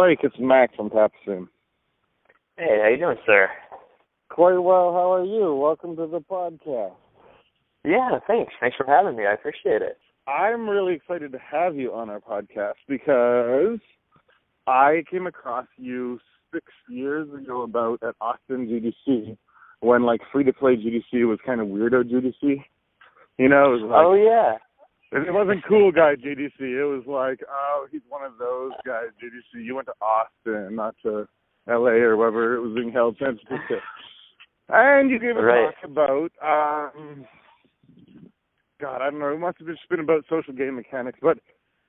[0.00, 1.46] Blake, it's Mac from Papasoon.
[2.56, 3.50] Hey, how you doing, sir?
[4.30, 4.94] Quite well.
[4.94, 5.54] How are you?
[5.54, 6.94] Welcome to the podcast.
[7.84, 8.54] Yeah, thanks.
[8.60, 9.26] Thanks for having me.
[9.26, 9.98] I appreciate it.
[10.26, 13.78] I'm really excited to have you on our podcast because
[14.66, 16.18] I came across you
[16.50, 19.36] six years ago about at Austin GDC
[19.80, 22.64] when like free to play GDC was kind of weirdo GDC.
[23.36, 24.56] You know, it was like oh yeah.
[25.12, 26.60] It wasn't cool guy GDC.
[26.60, 29.64] It was like, oh, he's one of those guys GDC.
[29.64, 31.26] You went to Austin, not to
[31.68, 31.98] L.A.
[31.98, 33.80] or wherever it was being held, San Francisco.
[34.68, 35.74] And you gave a right.
[35.74, 37.26] talk about, um,
[38.80, 39.34] God, I don't know.
[39.34, 41.18] It must have just been about social game mechanics.
[41.20, 41.38] But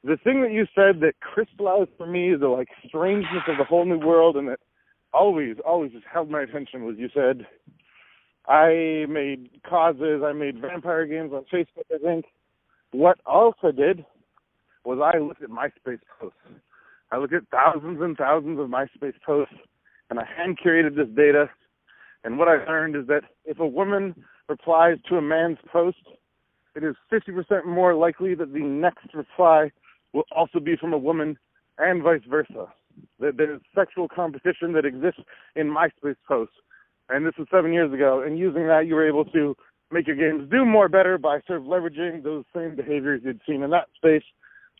[0.03, 3.85] the thing that you said that crystallized for me the like strangeness of the whole
[3.85, 4.59] new world, and that
[5.13, 7.45] always, always just held my attention was you said,
[8.47, 12.25] I made causes, I made vampire games on Facebook, I think
[12.91, 14.05] what also did
[14.83, 16.37] was I looked at MySpace posts.
[17.11, 19.55] I looked at thousands and thousands of MySpace posts,
[20.09, 21.49] and I hand curated this data.
[22.23, 24.15] And what I learned is that if a woman
[24.47, 25.97] replies to a man's post,
[26.75, 29.71] it is 50% more likely that the next reply
[30.13, 31.37] will also be from a woman,
[31.77, 32.67] and vice versa.
[33.19, 35.21] There's sexual competition that exists
[35.55, 36.55] in MySpace posts.
[37.09, 38.21] And this was seven years ago.
[38.21, 39.55] And using that, you were able to
[39.91, 43.63] make your games do more better by sort of leveraging those same behaviors you'd seen
[43.63, 44.23] in that space.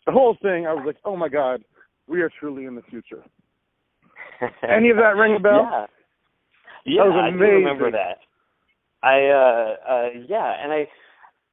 [0.06, 1.62] The whole thing, I was like, oh my god,
[2.08, 3.22] we are truly in the future.
[4.68, 5.68] Any of that ring a bell?
[5.70, 5.86] Yeah,
[6.84, 8.18] yeah, I do remember that.
[9.02, 10.88] I uh uh yeah, and I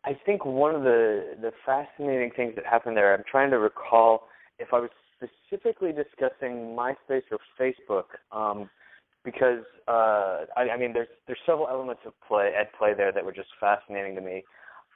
[0.05, 4.27] I think one of the the fascinating things that happened there, I'm trying to recall
[4.57, 8.05] if I was specifically discussing MySpace or Facebook.
[8.31, 8.69] Um
[9.31, 13.23] because uh, I, I mean, there's there's several elements of play at play there that
[13.23, 14.44] were just fascinating to me.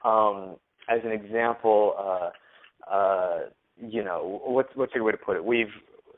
[0.03, 0.55] Um,
[0.89, 3.39] as an example, uh, uh,
[3.77, 5.43] you know, what's what's a good way to put it?
[5.43, 5.67] We've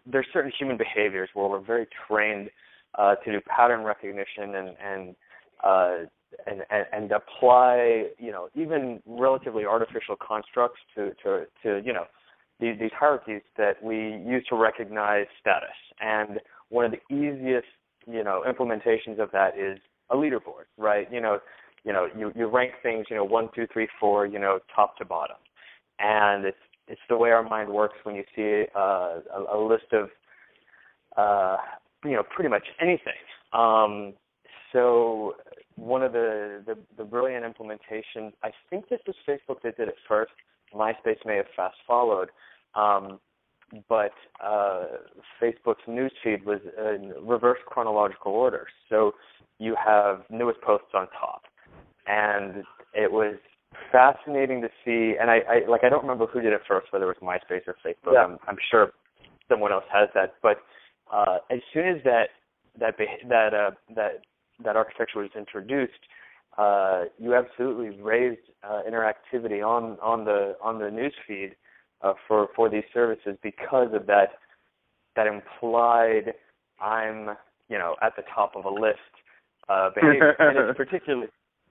[0.05, 2.49] there's certain human behaviors where we're very trained
[2.97, 5.15] uh, to do pattern recognition and and,
[5.63, 5.95] uh,
[6.47, 12.05] and and and apply you know even relatively artificial constructs to to to you know
[12.59, 13.95] these, these hierarchies that we
[14.25, 15.75] use to recognize status.
[15.99, 16.39] And
[16.69, 17.67] one of the easiest
[18.07, 19.79] you know implementations of that is
[20.09, 21.11] a leaderboard, right?
[21.11, 21.39] You know,
[21.83, 24.97] you know you you rank things, you know, one, two, three, four, you know, top
[24.97, 25.37] to bottom,
[25.99, 26.57] and it's
[26.87, 30.09] it's the way our mind works when you see uh, a, a list of
[31.17, 31.57] uh,
[32.03, 33.13] you know pretty much anything.
[33.53, 34.13] Um,
[34.71, 35.35] so
[35.75, 39.95] one of the, the the brilliant implementations, I think this was Facebook that did it
[40.07, 40.31] first.
[40.73, 42.29] MySpace may have fast followed.
[42.75, 43.19] Um,
[43.89, 44.11] but
[44.43, 44.85] uh,
[45.41, 48.67] Facebook's newsfeed was in reverse chronological order.
[48.89, 49.13] So
[49.59, 51.43] you have newest posts on top,
[52.07, 53.35] and it was
[53.91, 55.15] fascinating to see.
[55.19, 57.67] And I, I like I don't remember who did it first, whether it was MySpace
[57.67, 58.13] or Facebook.
[58.13, 58.25] Yeah.
[58.25, 58.91] I'm, I'm sure
[59.49, 60.35] someone else has that.
[60.41, 60.57] But
[61.11, 62.29] uh, as soon as that
[62.79, 62.95] that
[63.29, 64.21] that uh, that
[64.63, 65.93] that architecture was introduced,
[66.57, 71.53] uh, you absolutely raised uh, interactivity on on the on the newsfeed
[72.05, 74.29] uh, for for these services because of that
[75.15, 76.33] that implied
[76.79, 77.35] I'm
[77.69, 78.99] you know at the top of a list
[79.69, 81.27] uh, behavior, and it's particularly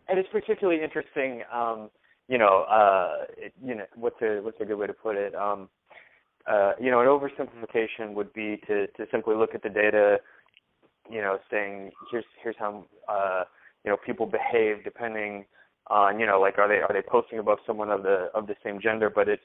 [0.09, 1.43] and it's particularly interesting.
[1.53, 1.91] Um,
[2.29, 5.35] you know, uh, it, you know what's a what's a good way to put it?
[5.35, 5.69] Um,
[6.51, 10.19] uh, you know, an oversimplification would be to to simply look at the data.
[11.11, 13.45] You know, saying here's here's how uh,
[13.85, 15.45] you know people behave depending
[15.89, 18.57] on you know like are they are they posting above someone of the of the
[18.65, 19.43] same gender, but it's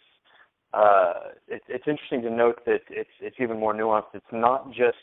[0.73, 1.13] uh,
[1.47, 4.13] it, it's interesting to note that it's it's even more nuanced.
[4.13, 4.97] It's not just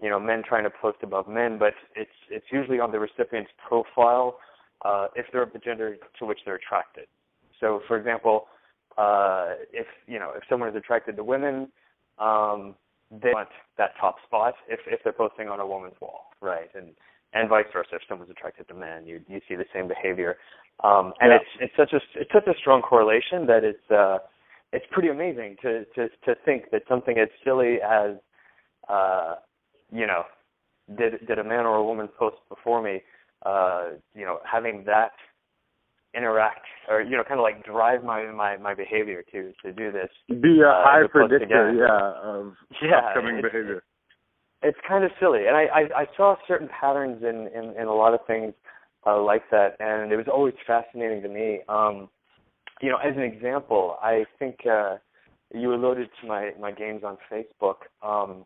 [0.00, 3.50] you know men trying to post above men, but it's it's usually on the recipient's
[3.66, 4.38] profile
[4.84, 7.06] uh, if they're of the gender to which they're attracted.
[7.60, 8.46] So, for example,
[8.98, 11.68] uh, if you know if someone is attracted to women,
[12.18, 12.74] um,
[13.10, 13.48] they want
[13.78, 16.70] that top spot if if they're posting on a woman's wall, right?
[16.74, 16.88] And
[17.32, 17.96] and vice versa.
[17.96, 20.36] If someone's attracted to men, you you see the same behavior.
[20.84, 21.36] Um, and yeah.
[21.36, 24.18] it's it's such a it's such a strong correlation that it's uh,
[24.72, 28.16] it's pretty amazing to to to think that something as silly as
[28.88, 29.36] uh
[29.90, 30.24] you know
[30.96, 33.02] did did a man or a woman post before me
[33.44, 35.12] uh you know having that
[36.14, 39.90] interact or you know kind of like drive my my my behavior to to do
[39.90, 40.10] this
[40.40, 42.52] be a uh, high predictor yeah of
[42.82, 43.82] yeah, upcoming it's, behavior.
[44.62, 45.46] it's kind of silly.
[45.46, 48.52] And I, I i saw certain patterns in in in a lot of things
[49.06, 49.76] uh like that.
[49.80, 51.60] And it was always fascinating to me.
[51.68, 52.08] Um
[52.82, 54.96] you know, as an example, I think uh,
[55.54, 57.76] you alluded to my my games on Facebook.
[58.02, 58.44] Um,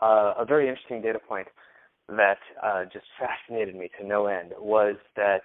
[0.00, 1.48] uh, a very interesting data point
[2.08, 5.42] that uh, just fascinated me to no end was that.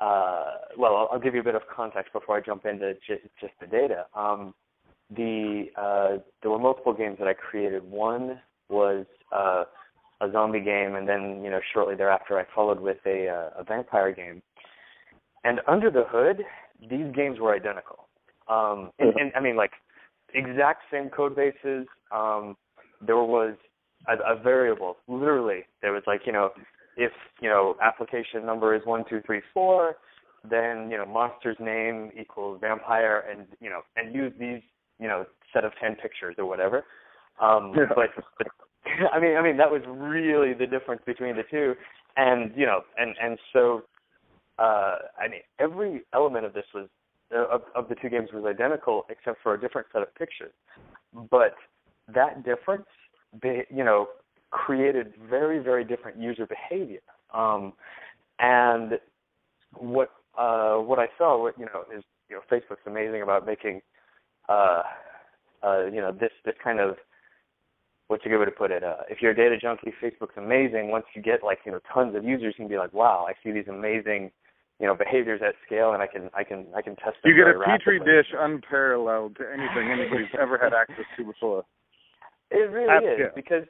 [0.00, 3.22] Uh, well, I'll, I'll, give you a bit of context before I jump into just,
[3.40, 4.06] just the data.
[4.14, 4.54] Um,
[5.10, 7.82] the uh, there were multiple games that I created.
[7.82, 9.64] One was uh,
[10.20, 14.12] a zombie game, and then you know shortly thereafter I followed with a a vampire
[14.12, 14.40] game.
[15.44, 16.44] And under the hood,
[16.80, 18.08] these games were identical.
[18.48, 19.72] Um, and, and I mean like
[20.34, 21.86] exact same code bases.
[22.12, 22.56] Um,
[23.06, 23.54] there was
[24.08, 24.96] a, a variable.
[25.06, 26.50] Literally, there was like you know
[26.96, 29.96] if you know application number is one two three four,
[30.48, 34.60] then you know monster's name equals vampire, and you know and use these
[34.98, 36.84] you know set of ten pictures or whatever.
[37.40, 37.84] Um, yeah.
[37.94, 38.46] But, but
[39.12, 41.74] I mean, I mean that was really the difference between the two,
[42.16, 43.82] and you know, and and so
[44.58, 46.88] uh, I mean every element of this was
[47.34, 50.52] uh, of, of the two games was identical except for a different set of pictures,
[51.30, 51.54] but
[52.14, 52.86] that difference,
[53.42, 54.08] you know,
[54.50, 57.00] created very very different user behavior.
[57.34, 57.74] Um,
[58.38, 58.98] and
[59.74, 63.80] what uh, what I saw, what you know, is you know Facebook's amazing about making
[64.48, 64.82] uh,
[65.62, 66.96] uh, you know this this kind of
[68.06, 68.82] what's a good way to put it?
[68.82, 70.90] Uh, if you're a data junkie, Facebook's amazing.
[70.90, 73.34] Once you get like you know tons of users, you can be like, wow, I
[73.42, 74.30] see these amazing
[74.80, 77.32] you know behaviors at scale, and I can I can I can test them.
[77.32, 78.14] You get a petri rapidly.
[78.22, 81.64] dish unparalleled to anything anybody's ever had access to before.
[82.50, 83.30] It really At is scale.
[83.36, 83.64] because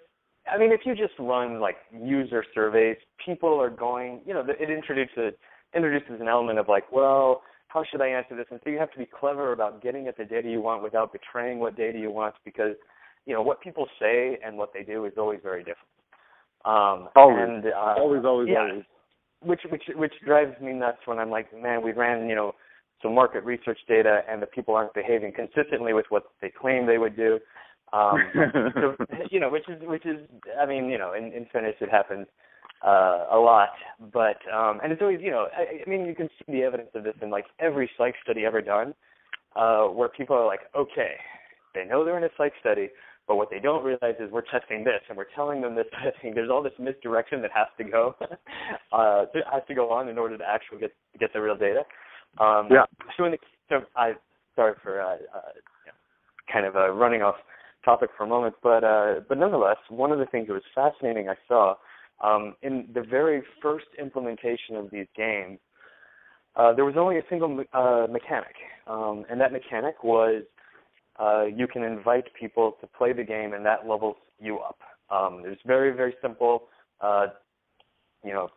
[0.52, 2.96] I mean, if you just run like user surveys,
[3.26, 4.20] people are going.
[4.24, 5.34] You know, it introduces
[5.74, 8.46] introduces an element of like, well, how should I answer this?
[8.52, 11.12] And so you have to be clever about getting at the data you want without
[11.12, 12.76] betraying what data you want because
[13.26, 15.88] you know what people say and what they do is always very different.
[16.64, 17.38] Um, Always.
[17.40, 18.84] and uh, Always, always, yeah, always.
[19.40, 22.54] Which which which drives me nuts when I'm like, man, we ran you know
[23.02, 26.98] some market research data and the people aren't behaving consistently with what they claim they
[26.98, 27.38] would do.
[27.92, 28.18] Um,
[28.74, 28.96] so,
[29.30, 30.18] you know, which is which is
[30.60, 32.26] I mean, you know, in, in fairness, it happens
[32.86, 33.70] uh, a lot,
[34.12, 36.90] but um, and it's always you know, I, I mean, you can see the evidence
[36.94, 38.94] of this in like every psych study ever done,
[39.56, 41.14] uh, where people are like, okay,
[41.74, 42.88] they know they're in a psych study,
[43.28, 45.86] but what they don't realize is we're testing this and we're telling them this
[46.22, 46.34] thing.
[46.34, 48.16] There's all this misdirection that has to go,
[48.92, 51.82] uh, that has to go on in order to actually get get the real data.
[52.38, 52.84] Um, Yeah.
[53.16, 53.38] So in the
[53.68, 54.14] so I
[54.56, 55.40] sorry for uh, uh,
[56.50, 57.36] kind of uh, running off
[57.84, 61.28] topic for a moment, but uh, but nonetheless, one of the things that was fascinating
[61.28, 61.74] I saw
[62.24, 65.58] um, in the very first implementation of these games,
[66.56, 70.42] uh, there was only a single me- uh, mechanic, um, and that mechanic was
[71.18, 74.78] uh, you can invite people to play the game, and that levels you up.
[75.10, 76.64] Um, it's very very simple.
[77.00, 77.26] Uh,
[78.24, 78.48] you know,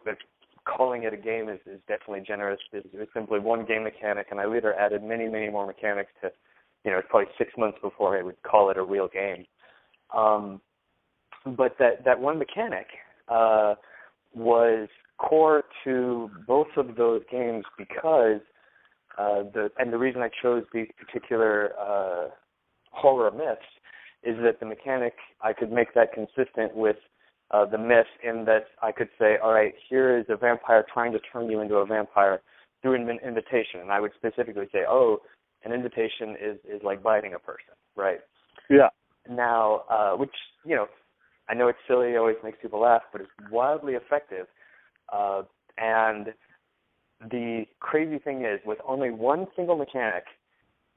[0.65, 2.59] calling it a game is, is definitely generous.
[2.73, 6.31] It's, it's simply one game mechanic, and I later added many many more mechanics to
[6.83, 9.45] you know, it's probably six months before I would call it a real game.
[10.15, 10.61] Um,
[11.45, 12.87] but that that one mechanic
[13.27, 13.75] uh,
[14.33, 14.87] was
[15.17, 18.41] core to both of those games because
[19.17, 22.29] uh, the and the reason I chose these particular uh,
[23.01, 23.61] horror myths
[24.23, 26.97] is that the mechanic I could make that consistent with
[27.51, 31.11] uh, the myth in that I could say, all right, here is a vampire trying
[31.13, 32.41] to turn you into a vampire
[32.81, 35.17] through an invitation, and I would specifically say, oh,
[35.63, 38.19] an invitation is is like biting a person, right?
[38.69, 38.89] Yeah.
[39.29, 40.31] Now, uh, which
[40.65, 40.87] you know,
[41.49, 44.47] I know it's silly, it always makes people laugh, but it's wildly effective.
[45.11, 45.43] Uh,
[45.77, 46.27] and
[47.29, 50.23] the crazy thing is, with only one single mechanic,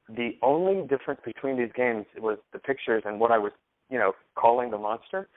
[0.08, 3.52] the only difference between these games was the pictures and what I was,
[3.90, 5.28] you know, calling the monster.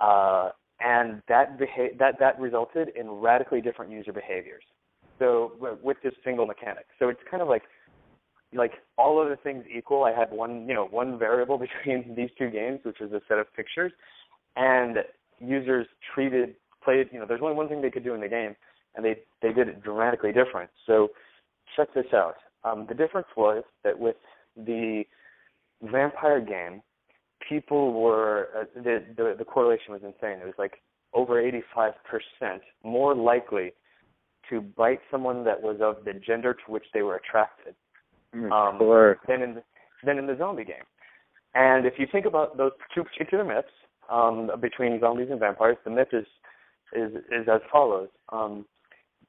[0.00, 4.64] Uh, and that beha- that that resulted in radically different user behaviors.
[5.18, 5.52] So
[5.82, 7.62] with this single mechanic, so it's kind of like
[8.52, 12.50] like all other things equal, I had one you know one variable between these two
[12.50, 13.92] games, which was a set of pictures,
[14.56, 14.98] and
[15.40, 18.56] users treated played you know there's only one thing they could do in the game,
[18.96, 20.70] and they they did it dramatically different.
[20.86, 21.10] So
[21.76, 22.36] check this out.
[22.64, 24.16] Um, the difference was that with
[24.56, 25.04] the
[25.82, 26.82] vampire game,
[27.48, 30.38] people were uh, the, the the correlation was insane.
[30.40, 31.92] It was like over 85%
[32.82, 33.72] more likely
[34.50, 37.74] to bite someone that was of the gender to which they were attracted
[38.52, 39.18] um, Sure.
[39.28, 39.62] than in the,
[40.04, 40.84] than in the zombie game.
[41.54, 43.68] And if you think about those two particular myths
[44.10, 46.26] um, between zombies and vampires, the myth is
[46.94, 48.66] is is as follows: um,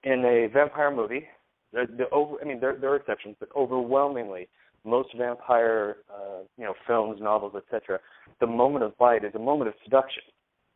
[0.03, 1.27] in a vampire movie,
[1.75, 4.47] the, the over, I mean there there are exceptions, but overwhelmingly
[4.83, 7.99] most vampire uh, you know films, novels, etc.
[8.39, 10.23] The moment of bite is a moment of seduction.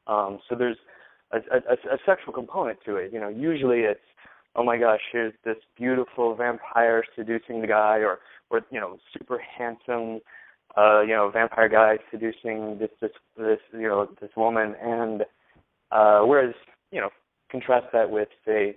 [0.07, 0.77] Um, so there's
[1.31, 3.13] a, a, a sexual component to it.
[3.13, 3.99] You know, usually it's
[4.55, 9.39] oh my gosh, here's this beautiful vampire seducing the guy, or or you know, super
[9.39, 10.19] handsome,
[10.77, 15.23] uh, you know, vampire guy seducing this this this you know this woman, and
[15.91, 16.53] uh, whereas
[16.91, 17.09] you know,
[17.51, 18.75] contrast that with say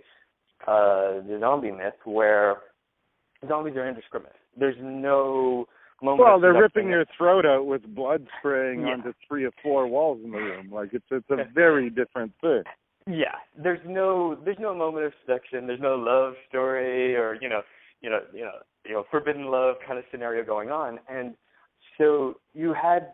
[0.67, 2.57] uh, the zombie myth, where
[3.49, 4.35] zombies are indiscriminate.
[4.59, 5.67] There's no
[6.03, 6.21] moment.
[6.29, 8.95] Well, they're ripping your throat out with blood spraying Yeah.
[8.95, 10.71] onto three or four walls in the room.
[10.73, 12.63] Like it's it's a very different thing.
[13.09, 17.63] yeah there's no there's no moment of seduction there's no love story or you know
[18.01, 18.53] you know you know
[18.87, 21.35] you know forbidden love kind of scenario going on and
[21.99, 23.13] so you had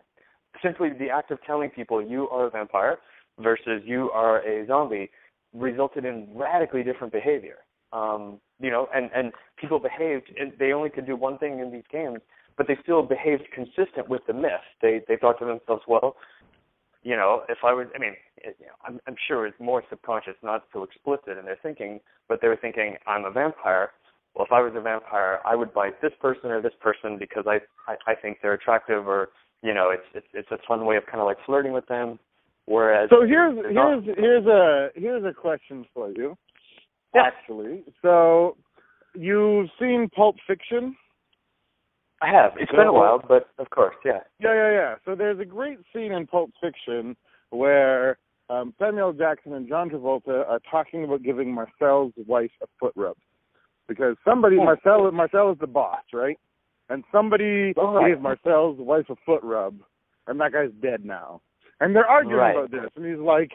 [0.63, 2.97] simply the act of telling people you are a vampire
[3.39, 5.09] versus you are a zombie
[5.53, 7.57] resulted in radically different behavior
[7.91, 11.71] um you know and and people behaved and they only could do one thing in
[11.71, 12.19] these games
[12.57, 16.15] but they still behaved consistent with the myth they they thought to themselves well
[17.03, 19.83] you know, if I was, I mean, it, you know, I'm, I'm sure it's more
[19.89, 23.91] subconscious, not so explicit in their thinking, but they were thinking, I'm a vampire.
[24.35, 27.45] Well, if I was a vampire, I would bite this person or this person because
[27.47, 29.29] I, I, I think they're attractive, or
[29.63, 32.19] you know, it's, it's, it's a fun way of kind of like flirting with them.
[32.69, 36.37] Whereas, So here's here's here's a here's a question for you.
[37.15, 37.23] Yeah.
[37.23, 38.55] Actually, so
[39.15, 40.95] you've seen Pulp Fiction?
[42.21, 42.51] I have.
[42.57, 44.19] It's been a while, but of course, yeah.
[44.39, 44.95] Yeah, yeah, yeah.
[45.03, 47.15] So there's a great scene in Pulp Fiction
[47.49, 48.19] where
[48.51, 53.17] um, Samuel Jackson and John Travolta are talking about giving Marcel's wife a foot rub
[53.87, 54.65] because somebody Oh.
[54.65, 56.37] Marcel Marcel is the boss, right?
[56.89, 58.09] And somebody Oh, right.
[58.13, 59.79] gave Marcel's wife a foot rub,
[60.27, 61.41] and that guy's dead now.
[61.79, 62.55] And they're arguing Right.
[62.55, 63.51] about this, and he's like,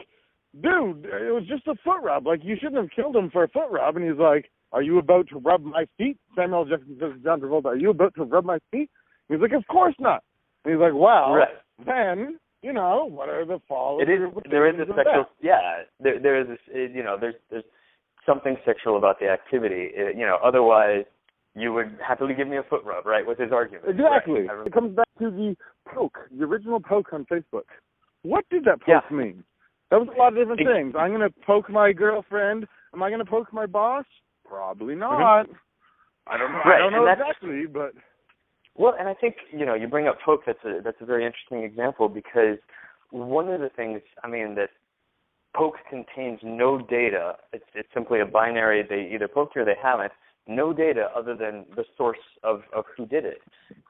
[0.59, 2.25] "Dude, it was just a foot rub.
[2.25, 4.97] Like you shouldn't have killed him for a foot rub." And he's like, "Are you
[4.97, 8.45] about to rub my feet?" Samuel Jackson says John Travolta, "Are you about to rub
[8.45, 8.89] my feet?"
[9.29, 10.23] He's like, "Of course not."
[10.63, 11.55] And he's like, "Well, Right.
[11.85, 14.21] then you know what are the false It is.
[14.49, 15.29] There is a sexual.
[15.39, 15.83] Yeah.
[15.99, 16.47] There there is.
[16.47, 17.17] This, you know.
[17.17, 17.65] There's there's
[18.25, 19.91] something sexual about the activity.
[19.93, 20.37] It, you know.
[20.43, 21.05] Otherwise,
[21.53, 23.25] you would happily give me a foot rub, right?
[23.25, 23.87] With his argument.
[23.87, 24.47] Exactly.
[24.47, 24.65] Right.
[24.67, 25.55] It comes back to the
[25.85, 27.65] poke, the original poke on Facebook.
[28.25, 29.15] What did that poke Yeah.
[29.15, 29.43] mean?
[29.91, 30.95] That was a lot of different Ex- things.
[30.97, 32.67] I'm going to poke my girlfriend.
[32.93, 34.05] Am I going to poke my boss?
[34.47, 35.47] Probably not.
[36.27, 36.57] I don't know.
[36.65, 36.81] I Mm-hmm.
[36.81, 37.93] Don't know exactly, but
[38.75, 40.41] Well, and I think you know you bring up poke.
[40.45, 42.57] That's a that's a very interesting example because
[43.11, 44.69] one of the things I mean that
[45.55, 47.35] poke contains no data.
[47.53, 48.81] It's it's simply a binary.
[48.83, 50.11] They either poked you or they haven't.
[50.47, 53.41] No data other than the source of of who did it.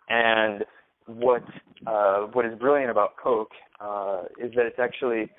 [0.09, 0.65] And
[1.07, 1.43] what
[1.87, 5.29] uh, what is brilliant about poke uh, is that it's actually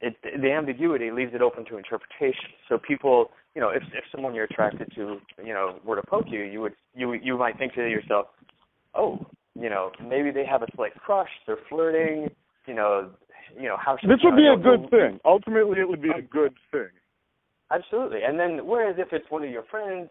[0.00, 2.50] it the ambiguity leaves it open to interpretation.
[2.68, 6.26] So people, you know, if if someone you're attracted to, you know, were to poke
[6.28, 8.26] you, you would you you might think to yourself,
[8.94, 12.28] oh, you know, maybe they have a slight crush, they're flirting,
[12.66, 13.10] you know,
[13.56, 15.20] you know how should this would be a good thing.
[15.24, 16.88] Ultimately, it would be a good thing.
[17.72, 18.20] Absolutely.
[18.26, 20.08] And then whereas if it's one of your friends,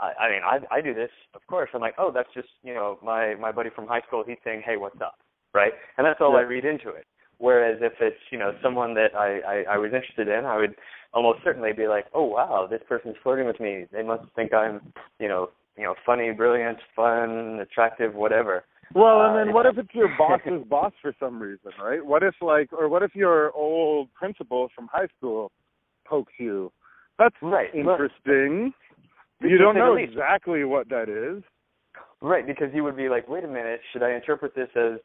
[0.00, 1.70] I, I mean, I I do this, of course.
[1.74, 4.24] I'm like, oh, that's just you know my my buddy from high school.
[4.26, 5.18] He's saying, hey, what's up,
[5.52, 5.72] right?
[5.96, 6.38] And that's all Yeah.
[6.38, 7.06] I read into it.
[7.38, 10.74] Whereas if it's you know someone that I, I I was interested in, I would
[11.12, 13.86] almost certainly be like, oh wow, this person's flirting with me.
[13.92, 14.80] They must think I'm
[15.18, 18.64] you know you know funny, brilliant, fun, attractive, whatever.
[18.94, 22.04] Well, and Uh, then what if it's your boss's boss for some reason, right?
[22.04, 25.50] What if like, or what if your old principal from high school
[26.04, 26.70] pokes you?
[27.18, 27.72] That's Right.
[27.74, 28.72] Interesting.
[29.44, 31.42] You don't know exactly what that is.
[32.20, 34.98] Right, because you would be like, wait a minute, should I interpret this as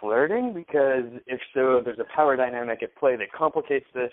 [0.00, 0.52] flirting?
[0.54, 4.12] Because if so, there's a power dynamic at play that complicates this.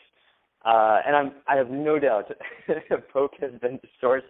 [0.65, 2.25] Uh, and I'm, I have no doubt
[3.13, 4.23] Poke has been the source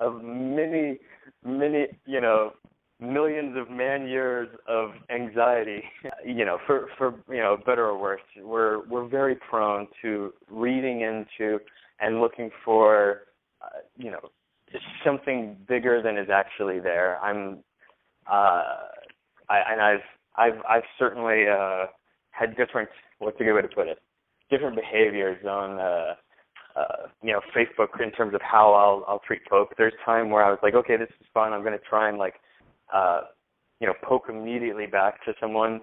[0.00, 0.98] of many,
[1.44, 2.52] many, you know,
[3.00, 5.82] millions of man years of anxiety.
[6.24, 11.00] You know, for for you know, better or worse, we're we're very prone to reading
[11.00, 11.58] into
[12.00, 13.22] and looking for,
[15.08, 17.18] something bigger than is actually there.
[17.20, 17.58] I'm,
[18.30, 18.64] uh,
[19.48, 21.86] I, and I've, I've, I've certainly uh,
[22.30, 22.88] had different,
[23.18, 23.98] what's a good way to put it,
[24.50, 26.14] different behaviors on, uh,
[26.78, 29.70] uh, you know, Facebook in terms of how I'll, I'll treat poke.
[29.78, 31.52] There's time where I was like, okay, this is fun.
[31.52, 32.34] I'm going to try and like,
[32.94, 33.22] uh,
[33.80, 35.80] you know, poke immediately back to someone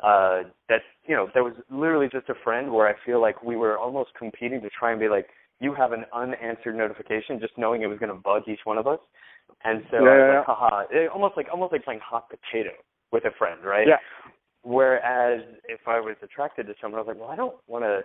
[0.00, 3.56] uh that you know that was literally just a friend where I feel like we
[3.56, 5.26] were almost competing to try and be like
[5.60, 8.86] you have an unanswered notification just knowing it was going to bug each one of
[8.86, 8.98] us
[9.64, 12.70] and so I was yeah, like haha it, almost like almost like playing hot potato
[13.12, 13.96] with a friend right Yeah.
[14.62, 18.00] whereas if I was attracted to someone I was like well I don't want to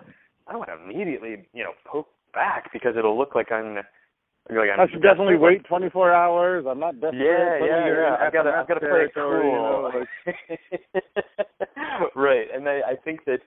[0.47, 3.75] I don't want to immediately you know poke back because it'll look like I'm
[4.49, 6.65] like I'm I should definitely wait 24 hours.
[6.67, 7.21] I'm not desperate.
[7.21, 8.17] Yeah, yeah, yeah.
[8.19, 9.89] I've got to, I've got to play it territory, you know,
[10.25, 10.33] cool.
[11.15, 13.39] like- right, and I, I think that,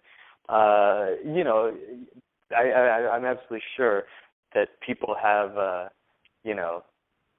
[0.49, 1.77] uh, you know,
[2.55, 4.05] I, I, I'm absolutely sure
[4.55, 5.89] that people have, uh,
[6.45, 6.83] you know,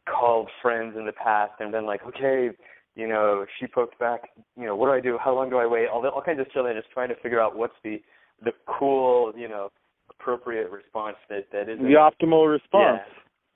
[0.07, 2.49] called friends in the past and been like, okay,
[2.95, 4.29] you know, she poked back.
[4.57, 5.17] You know, what do I do?
[5.23, 5.87] How long do I wait?
[5.87, 8.01] All the, all kinds of silly, just trying to figure out what's the,
[8.43, 9.71] the cool, you know,
[10.09, 13.01] appropriate response that that isn't the optimal response.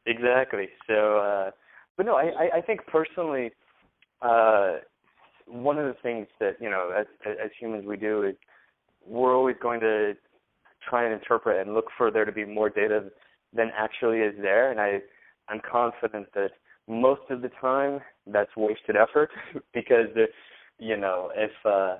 [0.05, 0.67] Exactly.
[0.88, 1.51] So, uh,
[1.98, 3.51] but no, I, I, I think personally,
[4.22, 4.77] uh,
[5.48, 8.36] one of the things that you know as as humans we do is
[9.05, 10.13] we're always going to
[10.88, 13.05] try and interpret and look for there to be more data
[13.53, 14.71] than actually is there.
[14.71, 15.00] And i
[15.50, 16.51] i'm confident that
[16.88, 19.29] most of the time that's wasted effort
[19.73, 20.25] because the
[20.79, 21.97] you know if uh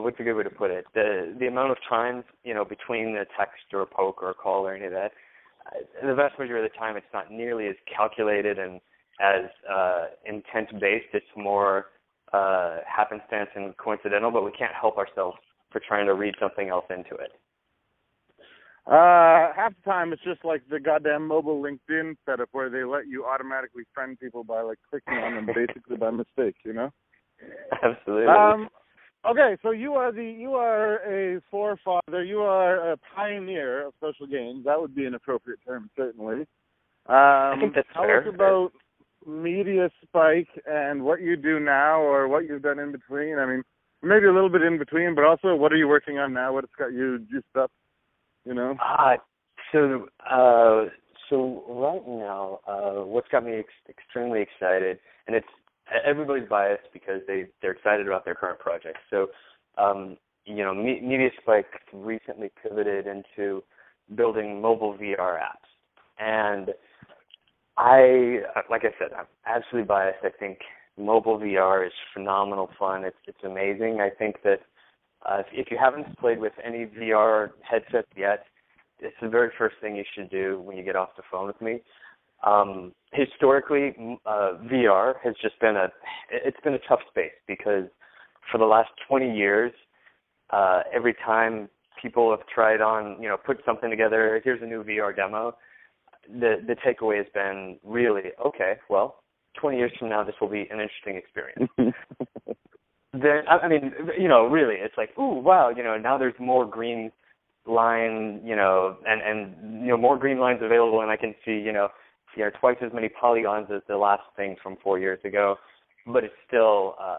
[0.00, 0.84] what's a good way to put it?
[0.94, 4.34] The the amount of times you know between the text or a poke or a
[4.34, 5.12] call or any of that
[5.66, 8.80] uh, the vast majority of the time it's not nearly as calculated and
[9.20, 11.86] as uh intent based it's more
[12.32, 15.38] uh happenstance and coincidental but we can't help ourselves
[15.70, 17.32] for trying to read something else into it
[18.86, 23.08] uh, half the time it's just like the goddamn mobile LinkedIn setup where they let
[23.08, 26.90] you automatically friend people by like clicking on them basically by mistake, you know?
[27.82, 28.26] Absolutely.
[28.26, 28.68] Um,
[29.28, 34.26] okay, so you are the you are a forefather, you are a pioneer of social
[34.26, 34.64] games.
[34.64, 36.46] That would be an appropriate term, certainly.
[37.08, 38.22] Um, I think that's tell fair.
[38.22, 38.72] us about
[39.26, 43.38] Media Spike and what you do now, or what you've done in between.
[43.38, 43.62] I mean,
[44.02, 46.52] maybe a little bit in between, but also what are you working on now?
[46.52, 47.70] What's got you juiced up?
[48.46, 48.76] You know?
[48.80, 49.16] Uh,
[49.72, 50.84] so uh,
[51.28, 55.46] so right now, uh, what's got me ex- extremely excited, and it's
[56.04, 58.98] everybody's biased because they they're excited about their current project.
[59.10, 59.26] So,
[59.78, 63.64] um, you know, Me- Media Spike recently pivoted into
[64.14, 65.66] building mobile VR apps,
[66.18, 66.70] and
[67.76, 70.18] I, like I said, I'm absolutely biased.
[70.24, 70.58] I think
[70.96, 73.04] mobile VR is phenomenal fun.
[73.04, 73.98] It's it's amazing.
[74.00, 74.60] I think that
[75.26, 78.46] uh, if, if you haven't played with any VR headsets yet,
[79.00, 81.60] it's the very first thing you should do when you get off the phone with
[81.60, 81.80] me.
[82.46, 85.88] Um, historically, uh, VR has just been a
[86.30, 87.84] it's been a tough space because
[88.52, 89.72] for the last 20 years,
[90.50, 91.68] uh, every time
[92.00, 95.56] people have tried on, you know, put something together, here's a new VR demo.
[96.28, 98.74] The the takeaway has been really okay.
[98.88, 99.16] Well,
[99.60, 101.70] 20 years from now, this will be an interesting experience.
[103.22, 106.66] then I, mean, you know, really, it's like, ooh, wow, you know, now there's more
[106.66, 107.12] green
[107.66, 111.52] line, you know, and and you know more green lines available, and I can see,
[111.52, 111.88] you know,
[112.36, 115.56] you know twice as many polygons as the last thing from four years ago,
[116.06, 117.18] but it's still uh,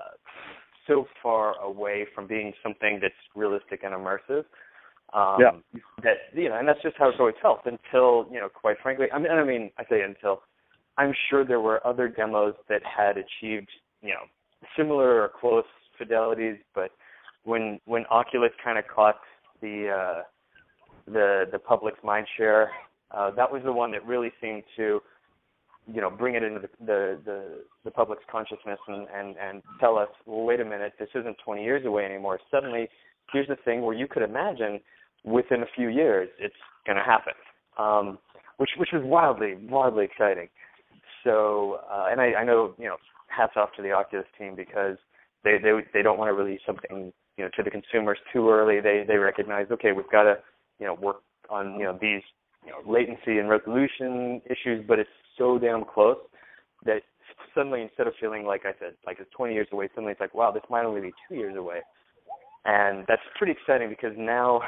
[0.87, 4.45] so far away from being something that's realistic and immersive.
[5.13, 5.51] Um, Yeah.
[6.03, 9.07] That you know, and that's just how it's always felt until you know, quite frankly,
[9.13, 10.41] I mean, I mean, I say until.
[10.99, 13.69] I'm sure there were other demos that had achieved,
[14.01, 14.25] you know,
[14.75, 15.63] similar or close
[15.99, 16.91] fidelities, but
[17.43, 19.19] when when Oculus kind of caught
[19.61, 20.21] the uh,
[21.05, 22.71] the the public's mind share,
[23.11, 24.99] uh, that was the one that really seemed to,
[25.91, 29.97] you know, bring it into the the the, the public's consciousness and, and and tell
[29.97, 32.39] us, well, wait a minute, this isn't 20 years away anymore.
[32.51, 32.89] Suddenly,
[33.31, 34.79] here's the thing where you could imagine
[35.23, 36.55] within a few years it's
[36.85, 37.33] going to happen,
[37.77, 38.19] um,
[38.57, 40.49] which which was wildly wildly exciting.
[41.23, 42.95] So, uh, and I, I know, you know,
[43.27, 44.97] hats off to the Oculus team because
[45.47, 48.81] they they they don't want to release something, you know, to the consumers too early.
[48.81, 50.35] They they recognize, okay, we've got to,
[50.79, 52.21] you know, work on you know these
[52.65, 56.17] you know latency and resolution issues, but it's so damn close
[56.85, 57.01] that
[57.55, 60.33] suddenly instead of feeling like I said, like it's 20 years away, suddenly it's like,
[60.33, 61.79] wow, this might only be two years away.
[62.65, 64.61] And that's pretty exciting because now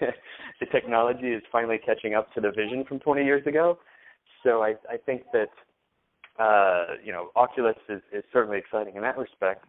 [0.00, 3.78] the technology is finally catching up to the vision from 20 years ago.
[4.42, 5.50] So I, I think that
[6.38, 9.64] uh, you know Oculus is, is certainly exciting in that respect,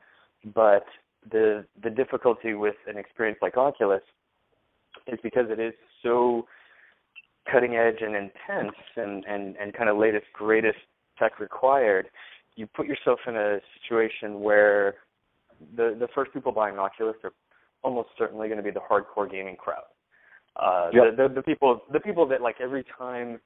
[0.54, 0.86] but
[1.32, 4.04] the the difficulty with an experience like Oculus
[5.08, 6.46] is because it is so
[7.52, 10.78] cutting edge and intense and, and, and kind of latest greatest
[11.20, 12.08] tech required,
[12.56, 14.96] you put yourself in a situation where
[15.76, 17.32] the the first people buying Oculus are
[17.84, 19.84] almost certainly going to be the hardcore gaming crowd.
[20.56, 21.04] Uh, Yep.
[21.18, 23.40] the, the the people the people that like every time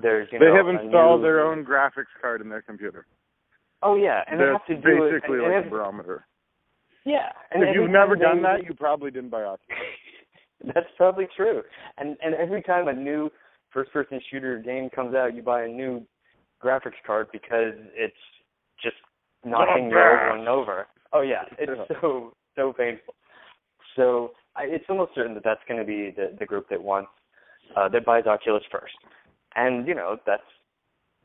[0.00, 3.06] there's you they know have installed new- their own graphics card in their computer.
[3.82, 5.10] Oh yeah, and they That's have to do it.
[5.12, 6.24] basically and, and like a barometer.
[7.04, 9.78] Yeah, and if you've never done they- that, you probably didn't buy Oculus.
[10.74, 11.62] That's probably true.
[11.98, 13.30] And and every time a new
[13.70, 16.06] first person shooter game comes out, you buy a new
[16.62, 18.14] graphics card because it's
[18.82, 18.96] just
[19.44, 20.86] knocking your old one over.
[21.12, 23.14] Oh yeah, it's so so painful.
[23.96, 27.10] So I, it's almost certain that that's going to be the the group that wants
[27.76, 28.94] uh, that buys Oculus first.
[29.56, 30.42] And you know that's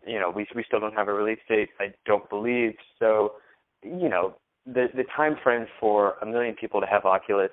[0.05, 1.69] you know we we still don't have a release date.
[1.79, 3.33] I don't believe so.
[3.83, 4.35] You know
[4.67, 7.51] the the time frame for a million people to have Oculus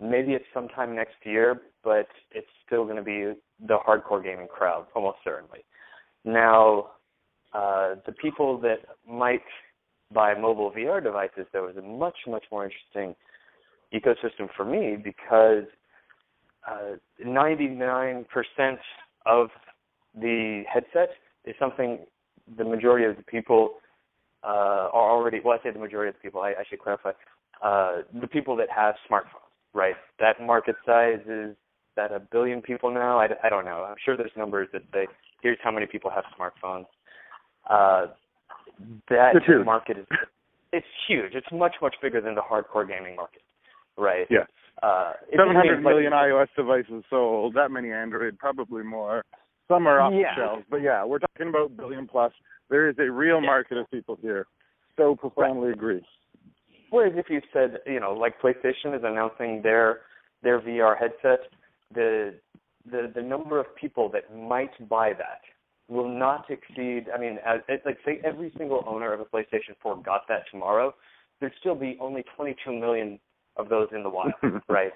[0.00, 3.32] maybe it's sometime next year, but it's still going to be
[3.66, 5.64] the hardcore gaming crowd, almost certainly.
[6.24, 6.90] Now,
[7.52, 8.78] uh, the people that
[9.08, 9.42] might
[10.12, 13.14] buy mobile VR devices, there was a much, much more interesting
[13.94, 15.64] ecosystem for me because
[16.68, 18.24] uh, 99%
[19.24, 19.48] of
[20.14, 21.10] the headset
[21.44, 22.00] is something
[22.58, 23.74] the majority of the people
[24.46, 27.10] uh, are already, well, I say the majority of the people, I, I should clarify,
[27.62, 29.96] uh, the people that have smartphones, right?
[30.20, 31.56] That market size is
[31.96, 33.18] that a billion people now?
[33.18, 33.84] I, I don't know.
[33.88, 35.06] I'm sure there's numbers that say
[35.42, 36.86] here's how many people have smartphones.
[37.68, 38.12] Uh,
[39.08, 40.06] that market is
[40.72, 41.32] it's huge.
[41.34, 43.42] It's much much bigger than the hardcore gaming market,
[43.96, 44.26] right?
[44.28, 44.46] Yes.
[44.82, 47.54] Uh, Seven hundred million like, iOS devices sold.
[47.54, 49.24] That many Android, probably more.
[49.68, 50.34] Some are off yeah.
[50.36, 52.32] the shelves, but yeah, we're talking about billion plus.
[52.70, 53.46] There is a real yeah.
[53.46, 54.46] market of people here.
[54.96, 55.76] So profoundly right.
[55.76, 56.06] agree.
[56.90, 60.00] Whereas if you said, you know, like PlayStation is announcing their
[60.42, 61.40] their VR headset,
[61.94, 62.34] the
[62.90, 65.40] the the number of people that might buy that
[65.88, 67.06] will not exceed.
[67.14, 70.94] I mean, as, like say every single owner of a PlayStation 4 got that tomorrow,
[71.40, 73.18] there'd still be only 22 million
[73.56, 74.32] of those in the wild,
[74.68, 74.92] right?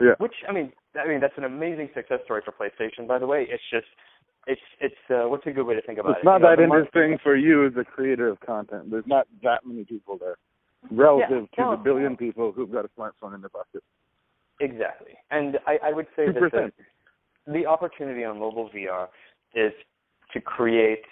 [0.00, 0.14] Yeah.
[0.18, 3.06] Which I mean, I mean that's an amazing success story for PlayStation.
[3.06, 3.86] By the way, it's just
[4.46, 6.20] it's it's uh, what's a good way to think about it's it?
[6.20, 8.90] It's not you know, that interesting market, for you as a creator of content.
[8.90, 10.36] There's not that many people there
[10.90, 13.82] relative yeah, to no, the billion people who've got a smartphone in their pocket.
[14.60, 16.34] Exactly, and I, I would say 2%.
[16.34, 16.72] that
[17.46, 19.08] the, the opportunity on mobile VR
[19.54, 19.72] is
[20.32, 21.04] to create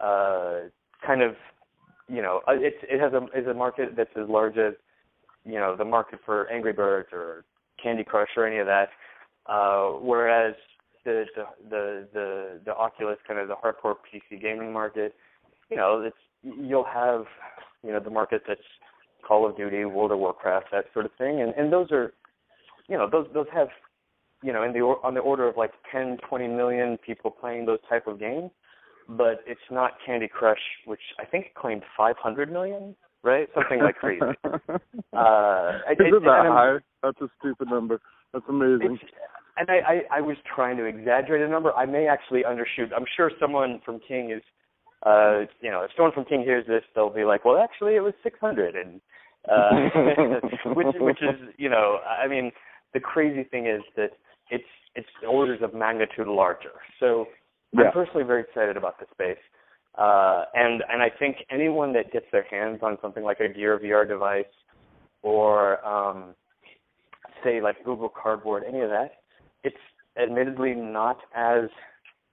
[0.00, 0.60] uh,
[1.04, 1.34] kind of
[2.08, 4.74] you know uh, it it has a is a market that's as large as
[5.44, 7.44] you know the market for Angry Birds or
[7.82, 8.88] Candy Crush or any of that.
[9.46, 10.54] Uh, whereas
[11.04, 11.24] the,
[11.70, 15.14] the the the Oculus kind of the hardcore PC gaming market,
[15.70, 17.24] you know, it's you'll have
[17.82, 18.60] you know the market that's
[19.26, 22.12] Call of Duty, World of Warcraft, that sort of thing, and and those are
[22.88, 23.68] you know those those have
[24.42, 27.80] you know in the on the order of like 10 20 million people playing those
[27.88, 28.50] type of games
[29.08, 33.48] but it's not Candy Crush, which I think claimed 500 million, right?
[33.54, 34.20] Something like crazy.
[34.44, 34.58] uh,
[35.90, 36.76] Is it that high?
[37.02, 38.00] That's a stupid number.
[38.32, 38.98] That's amazing.
[39.56, 41.72] And I, I, I was trying to exaggerate a number.
[41.72, 42.92] I may actually undershoot.
[42.94, 44.42] I'm sure someone from King is,
[45.06, 48.00] uh, you know, if someone from King hears this, they'll be like, well, actually, it
[48.00, 49.00] was 600, and
[49.48, 49.90] uh,
[50.74, 52.50] which, which is, you know, I mean,
[52.94, 54.10] the crazy thing is that
[54.50, 54.64] it's
[54.94, 56.70] it's orders of magnitude larger.
[57.00, 57.26] So
[57.72, 57.84] yeah.
[57.86, 59.42] I'm personally very excited about the space.
[59.96, 63.78] Uh, and and I think anyone that gets their hands on something like a Gear
[63.82, 64.44] VR device
[65.22, 66.34] or um,
[67.44, 69.12] say like Google Cardboard, any of that,
[69.64, 69.76] it's
[70.20, 71.64] admittedly not as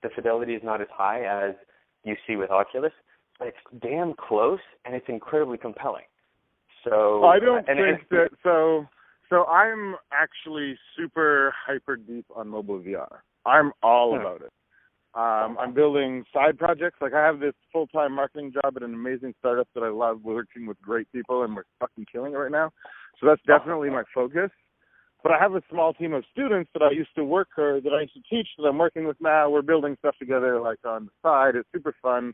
[0.04, 1.56] the fidelity is not as high as
[2.04, 2.92] you see with Oculus,
[3.40, 6.04] but it's damn close and it's incredibly compelling.
[6.84, 8.88] So I don't and, think and, that so.
[9.30, 13.20] So I'm actually super hyper deep on mobile VR.
[13.46, 14.22] I'm all hmm.
[14.22, 14.52] about it.
[15.14, 16.98] Um, I'm building side projects.
[17.02, 20.22] Like I have this full time marketing job at an amazing startup that I love
[20.24, 22.72] working with great people and we're fucking killing it right now.
[23.20, 24.50] So that's definitely my focus.
[25.24, 27.94] But I have a small team of students that I used to work or that
[27.94, 29.50] I used to teach that I'm working with now.
[29.50, 31.56] We're building stuff together like on the side.
[31.56, 32.34] It's super fun.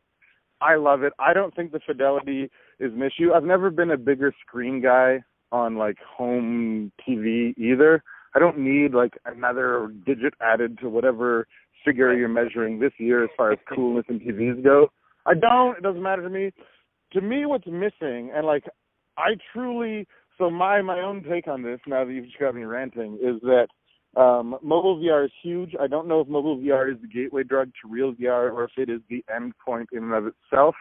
[0.61, 1.13] I love it.
[1.19, 3.33] I don't think the fidelity is an issue.
[3.33, 8.03] I've never been a bigger screen guy on like home TV either.
[8.35, 11.47] I don't need like another digit added to whatever
[11.85, 14.91] figure you're measuring this year as far as coolness in TVs go.
[15.25, 15.77] I don't.
[15.77, 16.51] It doesn't matter to me.
[17.13, 18.63] To me, what's missing, and like,
[19.17, 20.07] I truly.
[20.37, 23.41] So my my own take on this, now that you've just got me ranting, is
[23.41, 23.67] that
[24.19, 25.73] um, mobile VR is huge.
[25.79, 28.71] I don't know if mobile VR is the gateway drug to real VR or if
[28.77, 30.75] it is the end point in and of itself.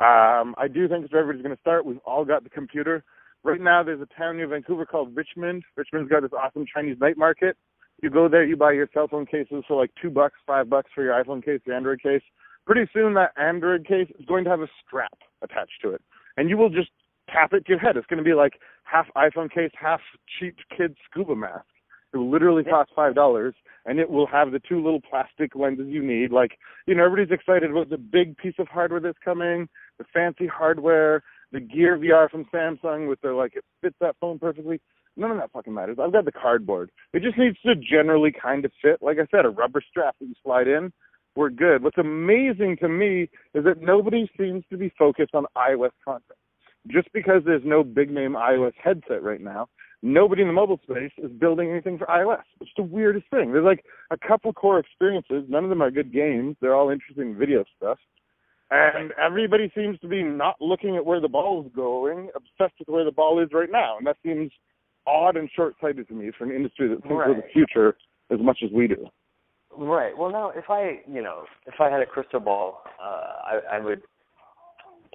[0.00, 3.04] Um, I do think if everybody's going to start, we've all got the computer.
[3.44, 5.64] Right now, there's a town near Vancouver called Richmond.
[5.76, 7.56] Richmond's got this awesome Chinese night market.
[8.02, 10.90] You go there, you buy your cell phone cases for like two bucks, five bucks
[10.94, 12.22] for your iPhone case, your Android case.
[12.66, 16.00] Pretty soon, that Android case is going to have a strap attached to it,
[16.36, 16.90] and you will just
[17.30, 17.96] tap it to your head.
[17.96, 18.54] It's going to be like
[18.84, 20.00] half iPhone case, half
[20.38, 21.66] cheap kid scuba mask.
[22.12, 23.54] It will literally cost five dollars,
[23.86, 26.30] and it will have the two little plastic lenses you need.
[26.30, 30.46] Like, you know, everybody's excited about the big piece of hardware that's coming, the fancy
[30.46, 34.80] hardware, the Gear VR from Samsung with the like it fits that phone perfectly.
[35.16, 35.98] None of that fucking matters.
[36.02, 36.90] I've got the cardboard.
[37.12, 39.02] It just needs to generally kind of fit.
[39.02, 40.90] Like I said, a rubber strap that you slide in.
[41.36, 41.82] We're good.
[41.82, 46.38] What's amazing to me is that nobody seems to be focused on iOS content.
[46.88, 49.68] Just because there's no big name iOS headset right now,
[50.02, 52.42] nobody in the mobile space is building anything for iOS.
[52.60, 53.52] It's the weirdest thing.
[53.52, 55.44] There's like a couple core experiences.
[55.48, 56.56] None of them are good games.
[56.60, 57.98] They're all interesting video stuff.
[58.70, 62.88] And everybody seems to be not looking at where the ball is going, obsessed with
[62.88, 63.98] where the ball is right now.
[63.98, 64.50] And that seems
[65.06, 67.30] odd and short-sighted to me for an industry that thinks right.
[67.30, 67.96] of the future
[68.30, 69.06] as much as we do.
[69.76, 70.16] Right.
[70.16, 73.78] Well, now if I, you know, if I had a crystal ball, uh, I, I
[73.78, 74.02] would,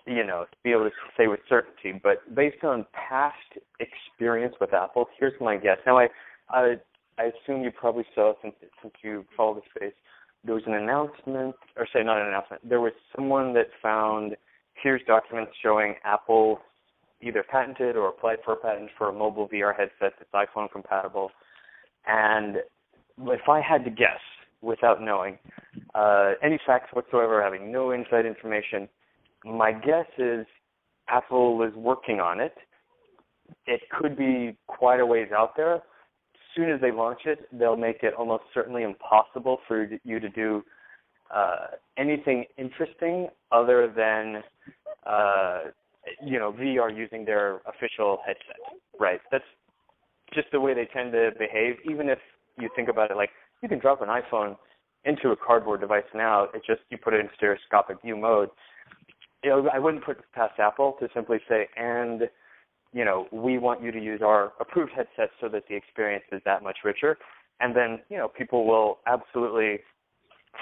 [0.07, 1.99] you know, be able to say with certainty.
[2.01, 3.35] But based on past
[3.79, 5.77] experience with Apple, here's my guess.
[5.85, 6.07] Now, I,
[6.49, 6.75] I,
[7.19, 9.93] I assume you probably saw since since you follow the space.
[10.43, 12.67] There was an announcement, or say not an announcement.
[12.67, 14.37] There was someone that found
[14.81, 16.59] here's documents showing Apple
[17.21, 21.31] either patented or applied for a patent for a mobile VR headset that's iPhone compatible.
[22.05, 22.57] And
[23.23, 24.21] if I had to guess,
[24.61, 25.37] without knowing
[25.95, 28.87] uh, any facts whatsoever, having no inside information,
[29.45, 30.45] my guess is
[31.09, 32.53] Apple is working on it.
[33.65, 35.75] It could be quite a ways out there.
[35.75, 35.81] As
[36.55, 40.63] soon as they launch it, they'll make it almost certainly impossible for you to do
[41.33, 44.43] uh, anything interesting other than
[45.05, 45.71] uh,
[46.23, 48.79] you know VR using their official headset.
[48.99, 49.19] Right.
[49.31, 49.43] That's
[50.33, 51.75] just the way they tend to behave.
[51.89, 52.19] Even if
[52.59, 53.29] you think about it, like
[53.61, 54.55] you can drop an iPhone
[55.05, 56.45] into a cardboard device now.
[56.53, 58.49] It just you put it in stereoscopic view mode.
[59.47, 62.23] You know, I wouldn't put past Apple to simply say, and
[62.93, 66.41] you know, we want you to use our approved headset so that the experience is
[66.45, 67.17] that much richer.
[67.59, 69.79] And then, you know, people will absolutely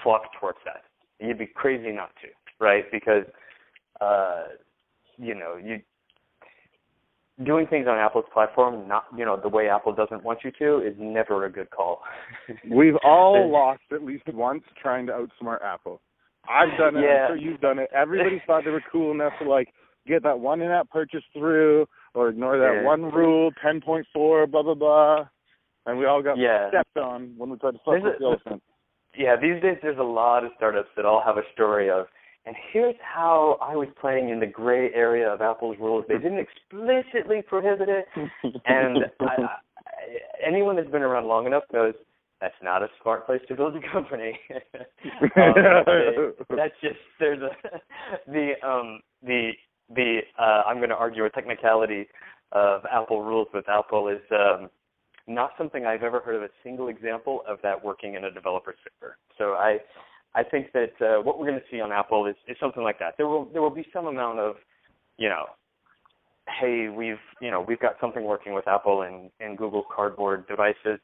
[0.03, 0.83] flock towards that.
[1.19, 2.27] You'd be crazy not to,
[2.63, 2.83] right?
[2.91, 3.23] Because
[4.01, 4.43] uh,
[5.17, 5.79] you know, you
[7.43, 10.85] doing things on Apple's platform, not you know the way Apple doesn't want you to,
[10.85, 12.01] is never a good call.
[12.69, 16.01] We've all lost at least once trying to outsmart Apple.
[16.49, 17.01] I've done it.
[17.01, 17.25] Yeah.
[17.25, 17.89] I'm sure you've done it.
[17.95, 19.69] Everybody thought they were cool enough to like
[20.08, 22.84] get that one in-app purchase through, or ignore that Yeah.
[22.84, 25.27] one rule, 10.4, blah blah blah,
[25.88, 26.69] and we all got Yeah.
[26.69, 28.62] stepped on when we tried to fuck with the elephant.
[29.15, 32.08] yeah, these days there's a lot of startups that all have a story of,
[32.45, 36.05] and here's how I was playing in the gray area of Apple's rules.
[36.08, 38.08] They didn't explicitly prohibit it,
[38.65, 39.58] and I, I,
[40.45, 41.95] anyone that's been around long enough knows
[42.45, 44.39] that's not a smart place to build a company.
[44.53, 45.31] um,
[46.55, 47.49] that's just there's a
[48.27, 49.51] the um the
[49.95, 52.08] the uh I'm going to argue a technicality
[52.51, 54.69] of Apple rules with Apple is um
[55.27, 58.75] not something I've ever heard of a single example of that working in a developer
[58.84, 59.17] server.
[59.39, 59.79] So I
[60.36, 62.99] I think that uh, what we're going to see on Apple is, is something like
[62.99, 63.15] that.
[63.17, 64.58] There will there will be some amount of,
[65.17, 65.45] you know,
[66.62, 70.99] hey, we've you know we've got something working with Apple and, and Google Cardboard devices.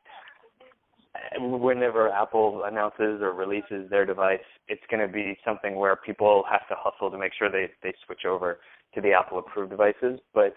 [1.40, 6.66] Whenever Apple announces or releases their device, it's going to be something where people have
[6.70, 8.60] to hustle to make sure they they switch over
[8.96, 10.20] to the Apple approved devices.
[10.34, 10.54] But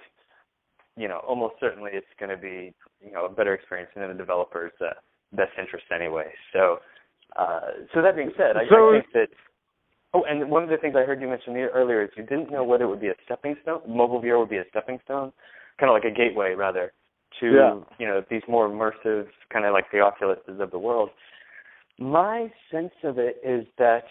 [0.96, 2.72] you know, almost certainly it's going to be
[3.04, 4.94] you know a better experience and in the developer's uh,
[5.32, 6.26] best interest anyway.
[6.52, 6.78] So,
[7.36, 7.60] uh,
[7.92, 9.28] so that being said, I, So- I think that.
[10.16, 12.62] Oh, and one of the things I heard you mention earlier is you didn't know
[12.62, 15.32] whether it would be a stepping stone, mobile VR would be a stepping stone,
[15.80, 16.92] kind of like a gateway rather
[17.40, 17.80] to Yeah.
[17.98, 21.10] you know these more immersive, kind of like the Oculuses of the world.
[21.98, 24.04] My sense of it is that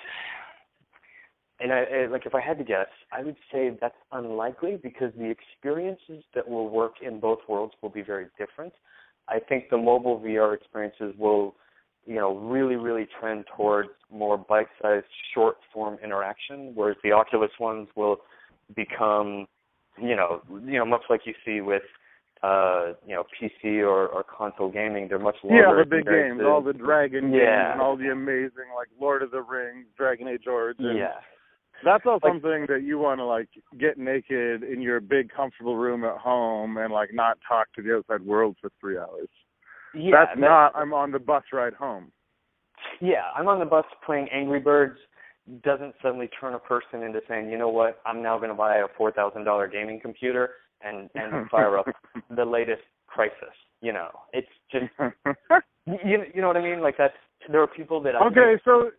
[1.60, 5.30] and I, like if I had to guess, I would say that's unlikely because the
[5.30, 8.74] experiences that will work in both worlds will be very different.
[9.30, 11.56] I think the mobile VR experiences will,
[12.06, 18.18] you know, really, really trend towards more bite-sized, short-form interaction, whereas the Oculus ones will
[18.76, 19.48] become,
[20.02, 21.84] you know, you know, much like you see with,
[22.44, 25.08] uh, you know, PC or, or console gaming.
[25.08, 25.62] They're much longer.
[25.62, 29.32] Yeah, the big games, all the Dragon games, and all the amazing like Lord of
[29.32, 30.98] the Rings, Dragon Age Origins.
[30.98, 31.14] Yeah.
[31.86, 35.78] That's all Like- something that you want to like get naked in your big comfortable
[35.78, 39.30] room at home and like not talk to the outside world for three hours.
[39.94, 40.76] Yeah, That's that- not.
[40.76, 42.12] I'm on the bus ride home.
[43.00, 44.98] Yeah, I'm on the bus playing Angry Birds
[45.64, 48.78] doesn't suddenly turn a person into saying, you know what, I'm now going to buy
[48.78, 50.52] a four thousand dollar gaming computer
[50.84, 51.88] and and fire up
[52.36, 53.56] the latest Crysis.
[53.82, 54.86] You know, it's just
[55.86, 56.82] you you know what I mean.
[56.82, 57.14] Like that's
[57.52, 58.92] there are people that I okay, so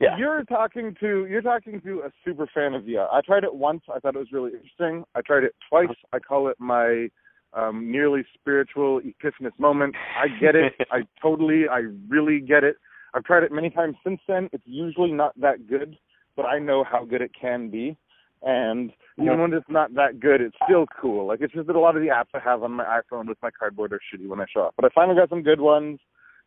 [0.00, 3.08] yeah you're talking to you're talking to a super fan of VR.
[3.12, 3.82] I tried it once.
[3.94, 5.04] I thought it was really interesting.
[5.14, 5.94] I tried it twice.
[6.12, 7.08] I call it my
[7.52, 9.94] um nearly spiritual epiphanous moment.
[10.18, 10.72] I get it.
[10.90, 12.76] I totally, I really get it.
[13.14, 14.48] I've tried it many times since then.
[14.52, 15.96] It's usually not that good,
[16.36, 17.96] but I know how good it can be.
[18.42, 21.26] And even when it's not that good, it's still cool.
[21.26, 23.38] Like it's just that a lot of the apps I have on my iPhone with
[23.42, 24.74] my cardboard are shitty when I show up.
[24.76, 25.98] But I finally got some good ones.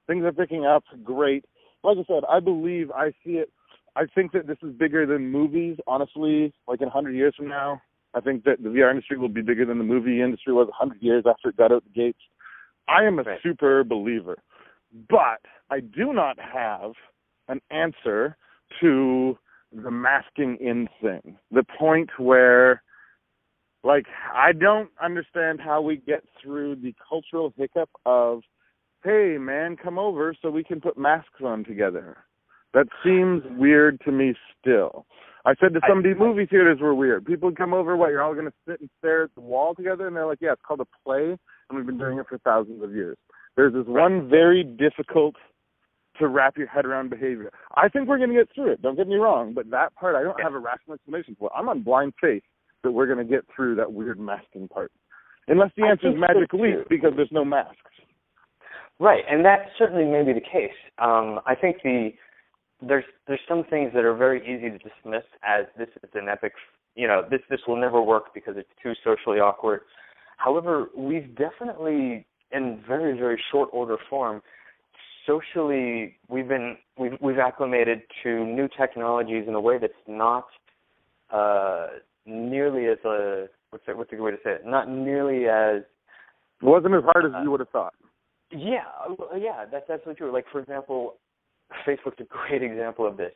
[0.07, 0.83] Things are picking up.
[1.03, 1.45] Great.
[1.83, 3.51] Like I said, I believe I see it.
[3.95, 5.77] I think that this is bigger than movies.
[5.87, 7.81] Honestly, like in 100 years from now,
[8.13, 11.01] I think that the VR industry will be bigger than the movie industry was 100
[11.01, 12.19] years after it got out the gates.
[12.87, 13.39] I am a Right.
[13.41, 14.37] super believer,
[15.09, 16.93] but I do not have
[17.47, 18.35] an answer
[18.81, 19.37] to
[19.73, 21.37] the masking in thing.
[21.51, 22.81] The point where,
[23.83, 28.41] like, I don't understand how we get through the cultural hiccup of,
[29.03, 32.17] hey, man, come over so we can put masks on together.
[32.73, 35.05] That seems weird to me still.
[35.45, 37.25] I said to I- somebody, movie theaters were weird.
[37.25, 40.07] People come over, what, you're all going to sit and stare at the wall together?
[40.07, 41.37] And they're like, yeah, it's called a play,
[41.69, 43.17] and we've been doing it for thousands of years.
[43.55, 45.35] There's this one very difficult
[46.19, 47.51] to wrap your head around behavior.
[47.75, 48.81] I think we're going to get through it.
[48.81, 51.51] Don't get me wrong, but that part I don't have a rational explanation for.
[51.55, 52.43] I'm on blind faith
[52.83, 54.91] that we're going to get through that weird masking part.
[55.47, 57.75] Unless the answer is magic leap because there's no masks.
[58.99, 60.75] Right, and that certainly may be the case.
[60.99, 62.11] Um, I think the
[62.81, 66.53] there's there's some things that are very easy to dismiss as this is an epic,
[66.95, 69.81] you know, this this will never work because it's too socially awkward.
[70.37, 74.41] However, we've definitely, in very very short order form,
[75.29, 80.47] socially we've been we've we've acclimated to new technologies in a way that's not
[81.31, 81.87] uh,
[82.25, 84.65] nearly as a what's the, what's the good way to say it?
[84.65, 85.83] Not nearly as
[86.61, 87.93] it wasn't as hard as uh, you would have thought.
[88.51, 88.83] Yeah,
[89.37, 90.33] yeah, that's absolutely true.
[90.33, 91.15] Like for example,
[91.87, 93.33] Facebook's a great example of this.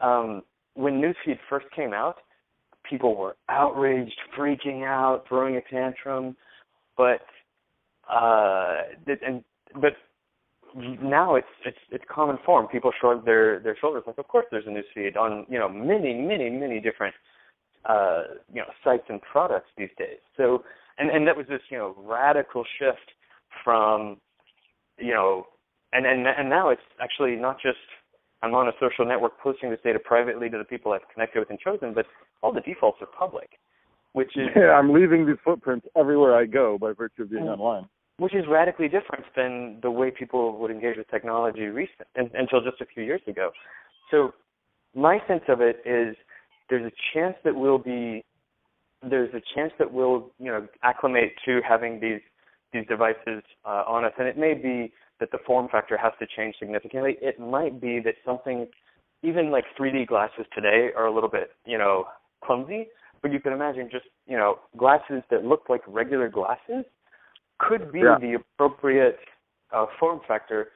[0.00, 0.42] Um,
[0.74, 2.16] when newsfeed first came out,
[2.88, 6.36] people were outraged, freaking out, throwing a tantrum,
[6.96, 7.20] but
[8.12, 9.44] uh, and
[9.80, 9.92] but
[10.74, 12.66] now it's it's it's common form.
[12.68, 16.14] People shrug their their shoulders like, of course, there's a newsfeed on you know many
[16.14, 17.14] many many different
[17.84, 20.18] uh, you know sites and products these days.
[20.36, 20.64] So
[20.98, 23.12] and and that was this you know radical shift
[23.64, 24.18] from
[24.98, 25.46] you know
[25.92, 27.78] and and and now it's actually not just
[28.42, 31.50] I'm on a social network posting this data privately to the people I've connected with
[31.50, 32.06] and chosen, but
[32.42, 33.50] all the defaults are public,
[34.12, 37.58] which is yeah, I'm leaving these footprints everywhere I go by virtue of being mm.
[37.58, 37.88] online.
[38.22, 42.80] Which is radically different than the way people would engage with technology recent until just
[42.80, 43.50] a few years ago.
[44.12, 44.32] So
[44.94, 46.14] my sense of it is
[46.70, 48.24] there's a chance that we'll be
[49.02, 52.20] there's a chance that we'll you know acclimate to having these
[52.72, 56.26] these devices uh, on us, and it may be that the form factor has to
[56.36, 57.16] change significantly.
[57.20, 58.68] It might be that something,
[59.24, 62.04] even like 3D glasses today, are a little bit you know
[62.44, 62.86] clumsy,
[63.20, 66.84] but you can imagine just you know glasses that look like regular glasses
[67.68, 68.16] could be yeah.
[68.20, 69.18] the appropriate
[69.72, 70.68] uh, form factor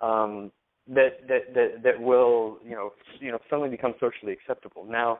[0.00, 0.50] um,
[0.88, 4.84] that that that that will you know you know suddenly become socially acceptable.
[4.84, 5.18] Now,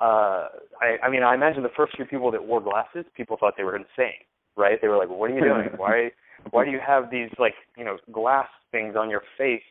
[0.00, 0.48] uh,
[0.80, 3.64] I, I mean, I imagine the first few people that wore glasses, people thought they
[3.64, 4.20] were insane,
[4.56, 4.78] right?
[4.80, 5.68] They were like, "What are you doing?
[5.76, 6.10] Why
[6.52, 9.62] why do you have these like you know glass things on your face?"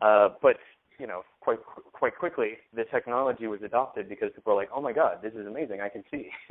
[0.00, 0.56] Uh, but
[0.98, 1.58] you know, quite
[1.92, 5.46] quite quickly, the technology was adopted because people were like, "Oh my God, this is
[5.46, 5.80] amazing!
[5.80, 6.28] I can see."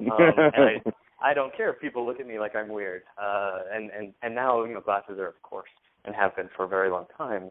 [0.00, 3.02] um, and I, I don't care if people look at me like I'm weird.
[3.20, 5.70] Uh, and and and now you know glasses are of course
[6.04, 7.50] and have been for a very long time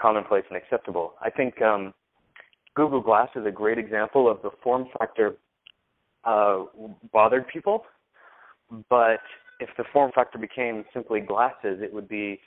[0.00, 1.14] commonplace and acceptable.
[1.22, 1.94] I think um,
[2.74, 5.36] Google Glass is a great example of the form factor
[6.24, 6.64] uh,
[7.12, 7.84] bothered people,
[8.90, 9.20] but
[9.60, 12.40] if the form factor became simply glasses, it would be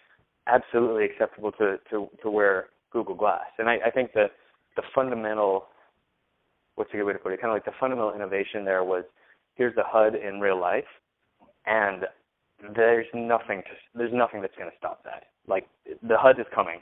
[0.47, 3.45] absolutely acceptable to to to wear Google Glass.
[3.59, 4.31] And I, I think that
[4.75, 5.67] the fundamental
[6.75, 7.41] what's a good way to put it?
[7.41, 9.03] Kind of like the fundamental innovation there was
[9.57, 10.85] here's the HUD in real life,
[11.65, 12.03] and
[12.75, 15.25] there's nothing to there's nothing that's going to stop that.
[15.47, 16.79] Like the HUD is coming.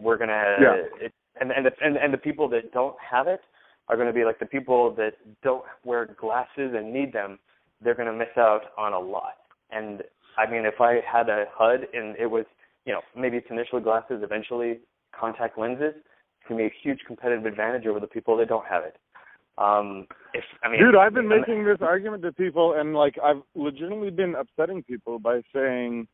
[0.00, 0.74] We're gonna yeah.
[1.00, 3.40] it, and and the, and and the people that don't have it
[3.88, 7.38] are going to be like the people that don't wear glasses and need them.
[7.82, 9.36] They're going to miss out on a lot.
[9.70, 10.02] And
[10.36, 12.44] I mean, if I had a HUD and it was
[12.84, 14.80] you know maybe it's initially glasses, eventually
[15.18, 18.66] contact lenses, it's going to be a huge competitive advantage over the people that don't
[18.66, 18.96] have it.
[19.58, 23.16] Um, if I mean, dude, I've been I'm, making this argument to people, and like
[23.22, 26.06] I've legitimately been upsetting people by saying,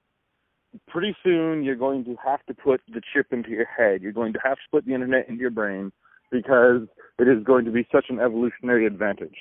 [0.88, 4.02] pretty soon you're going to have to put the chip into your head.
[4.02, 5.92] You're going to have to put the internet into your brain
[6.30, 6.82] because
[7.18, 9.36] it is going to be such an evolutionary advantage.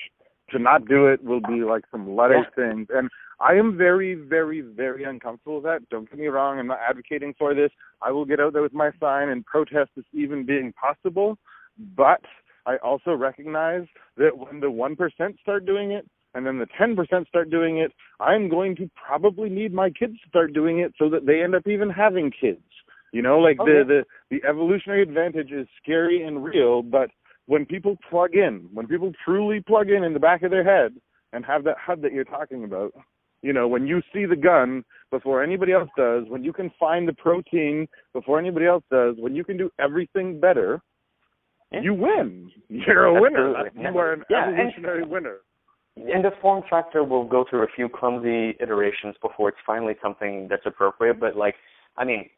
[0.51, 2.69] To not do it will be like some Luddite yeah.
[2.69, 5.89] things, and I am very, very, very uncomfortable with that.
[5.89, 7.71] Don't get me wrong; I'm not advocating for this.
[8.01, 11.39] I will get out there with my sign and protest this even being possible,
[11.95, 12.21] but
[12.65, 13.85] I also recognize
[14.17, 18.49] that when the 1% start doing it and then the 10% start doing it, I'm
[18.49, 21.67] going to probably need my kids to start doing it so that they end up
[21.67, 22.63] even having kids.
[23.11, 23.71] You know, like okay.
[23.71, 27.11] the, the the evolutionary advantage is scary and real, but
[27.45, 30.95] when people plug in, when people truly plug in in the back of their head
[31.31, 32.91] and have that HUD that you're talking about,
[33.43, 37.07] you know, when you see the gun before anybody else does, when you can find
[37.07, 40.81] the protein before anybody else does, when you can do everything better,
[41.73, 41.81] yeah.
[41.81, 42.51] you win.
[42.69, 43.69] You're a winner.
[43.75, 45.37] You are an yeah, evolutionary and, winner.
[45.95, 50.47] And the form factor will go through a few clumsy iterations before it's finally something
[50.49, 51.19] that's appropriate.
[51.19, 51.55] But like,
[51.97, 52.29] I mean,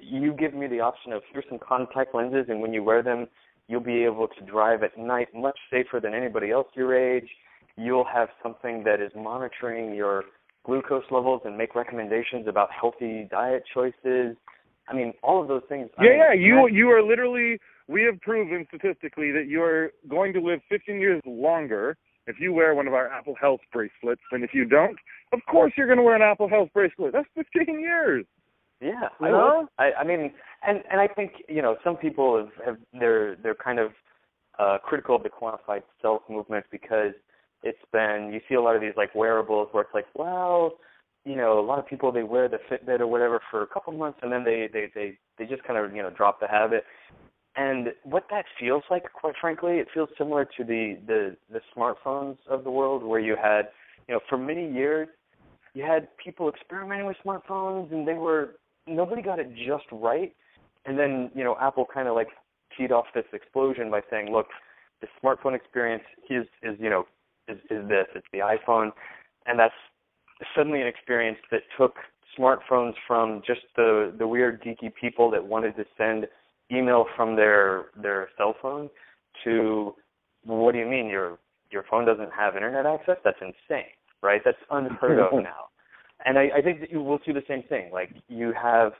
[0.00, 3.26] you give me the option of here's some contact lenses, and when you wear them,
[3.68, 7.28] you'll be able to drive at night much safer than anybody else your age.
[7.76, 10.24] You'll have something that is monitoring your
[10.64, 14.36] glucose levels and make recommendations about healthy diet choices.
[14.88, 15.88] I mean, all of those things.
[15.98, 16.32] Yeah, I mean, yeah.
[16.34, 17.58] You you are literally
[17.88, 22.74] we have proven statistically that you're going to live 15 years longer if you wear
[22.74, 24.96] one of our Apple Health bracelets than if you don't.
[25.32, 27.12] Of course, you're going to wear an Apple Health bracelet.
[27.12, 28.24] That's 15 years.
[28.80, 29.68] Yeah, you I know?
[29.78, 30.32] I, I mean,
[30.66, 33.92] and and I think you know some people have, have they're they're kind of
[34.58, 37.12] uh, critical of the quantified self movement because
[37.62, 40.72] It's been you see a lot of these like wearables where it's like, well,
[41.24, 43.92] you know, a lot of people they wear the Fitbit or whatever for a couple
[43.92, 46.84] months and then they they they they just kind of you know drop the habit.
[47.56, 52.38] And what that feels like, quite frankly, it feels similar to the the the smartphones
[52.48, 53.68] of the world, where you had,
[54.08, 55.08] you know, for many years,
[55.74, 58.54] you had people experimenting with smartphones, and they were
[58.86, 60.34] nobody got it just right.
[60.86, 62.28] And then you know, Apple kind of like
[62.76, 64.46] teed off this explosion by saying, look,
[65.02, 67.06] the smartphone experience is is you know
[67.48, 68.92] is is this it's the iPhone,
[69.44, 69.74] and that's
[70.56, 71.96] suddenly an experience that took
[72.38, 76.26] smartphones from just the the weird geeky people that wanted to send
[76.72, 78.88] email from their their cell phone
[79.44, 79.94] to
[80.44, 81.38] what do you mean your
[81.70, 83.16] your phone doesn't have internet access?
[83.24, 83.90] That's insane,
[84.22, 84.40] right?
[84.44, 85.68] That's unheard of now.
[86.24, 87.90] And I, I think that you will see the same thing.
[87.92, 88.92] Like you have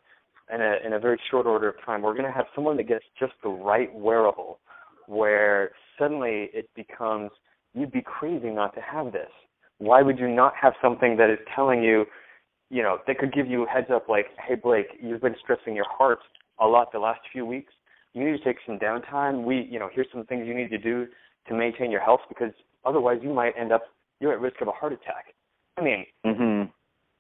[0.53, 2.89] in a in a very short order of time, we're going to have someone that
[2.89, 4.59] gets just the right wearable,
[5.07, 7.31] where suddenly it becomes
[7.75, 9.31] you'd be crazy not to have this.
[9.79, 12.05] Why would you not have something that is telling you,
[12.71, 15.75] you know, that could give you a heads up like, hey Blake, you've been stressing
[15.75, 16.19] your heart
[16.63, 17.73] a lot the last few weeks.
[18.15, 19.45] You need to take some downtime.
[19.45, 21.07] We, you know, here's some things you need to do
[21.49, 22.53] to maintain your health because
[22.85, 23.83] otherwise you might end up
[24.21, 25.35] you're at risk of a heart attack.
[25.77, 26.71] I mean, mm-hmm.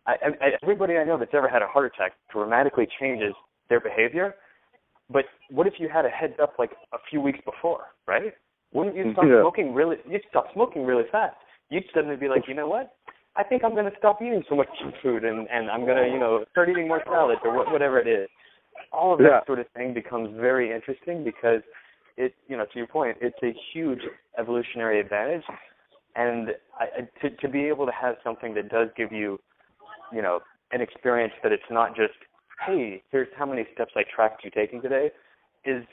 [0.06, 3.34] I, I, everybody I know that's ever had a heart attack dramatically changes
[3.68, 4.34] their behavior.
[5.10, 8.32] But what if you had a heads up like a few weeks before, right?
[8.72, 9.42] Wouldn't you stop Yeah.
[9.42, 9.96] smoking really?
[10.08, 11.36] You'd stop smoking really fast.
[11.70, 12.94] You'd suddenly be like, you know what?
[13.34, 14.68] I think I'm going to stop eating so much
[15.02, 17.98] food, and and I'm going to, you know, start eating more salads or wh- whatever
[17.98, 18.28] it is.
[18.92, 19.44] All of that Yeah.
[19.44, 21.62] sort of thing becomes very interesting because
[22.16, 24.02] it, you know, to your point, it's a huge
[24.36, 25.44] evolutionary advantage,
[26.16, 29.40] and I, to to be able to have something that does give you,
[30.12, 30.40] you know,
[30.72, 32.14] an experience that it's not just,
[32.66, 35.10] hey, here's how many steps I tracked you taking today,
[35.64, 35.84] is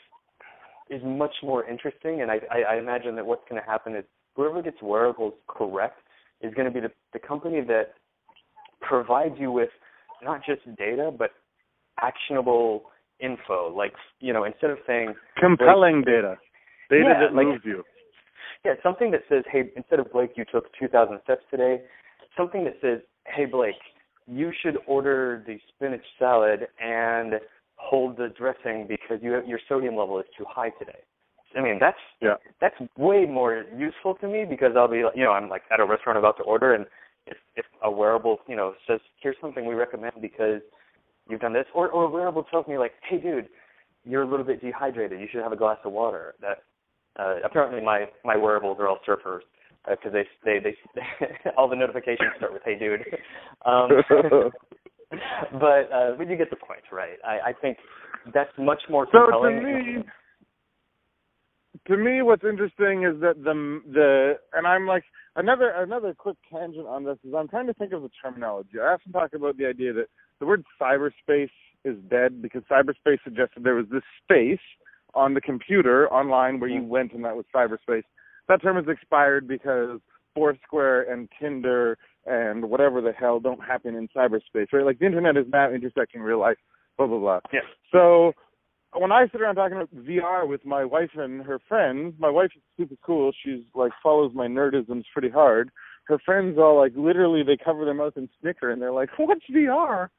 [0.90, 2.22] is much more interesting.
[2.22, 4.04] And I, I, I imagine that what's going to happen is
[4.36, 6.00] whoever gets wearables correct
[6.42, 7.94] is going to be the, the company that
[8.82, 9.70] provides you with
[10.24, 11.32] not just data but
[12.02, 12.84] actionable
[13.20, 13.74] info.
[13.76, 16.38] Like you know, instead of saying Compelling data.
[16.90, 17.84] Data Yeah, that like- moves you.
[18.66, 21.82] yeah, something that says, hey, instead of Blake, you took 2,000 steps today.
[22.36, 23.76] Something that says, hey, Blake,
[24.28, 27.40] you should order the spinach salad and
[27.76, 31.00] hold the dressing because you your sodium level is too high today.
[31.56, 32.36] I mean, that's Yeah.
[32.60, 35.80] that's way more useful to me because I'll be, like, you know, I'm like at
[35.80, 36.86] a restaurant about to order, and
[37.28, 40.62] if if a wearable, you know, says, here's something we recommend because
[41.30, 43.48] you've done this, or or a wearable tells me like, hey, dude,
[44.04, 45.20] you're a little bit dehydrated.
[45.20, 46.36] You should have a glass of water.
[46.42, 46.64] That
[47.18, 49.42] uh, apparently my my wearables are all surfers
[49.90, 50.76] because they they they
[51.58, 53.02] all the notifications start with "Hey, dude."
[53.66, 53.90] Um,
[55.60, 57.18] but uh, but you get the point, right?
[57.28, 57.78] I, I think
[58.34, 60.04] that's much more So to me,
[61.88, 65.04] to me, what's interesting is that the the and I'm like
[65.36, 68.80] another another quick tangent on this is I'm trying to think of the terminology.
[68.82, 70.08] I often talk about the idea that
[70.40, 71.50] the word cyberspace
[71.86, 74.60] is dead because cyberspace suggested there was this space
[75.14, 76.90] on the computer online where you mm-hmm.
[76.90, 78.04] went and that was cyberspace.
[78.48, 80.00] That term is expired because
[80.36, 84.86] Foursquare and Tinder and whatever the hell don't happen in cyberspace, right?
[84.86, 86.58] Like the internet is now intersecting real life,
[86.98, 87.40] blah blah blah.
[87.52, 87.62] Yeah.
[87.92, 88.34] So
[88.98, 92.52] when I sit around talking about VR with my wife and her friends, my wife
[92.56, 93.32] is super cool.
[93.44, 95.72] She's like follows my nerdisms pretty hard.
[96.06, 99.46] Her friends all like literally they cover their mouth and snicker and they're like, "What's
[99.50, 100.10] VR?"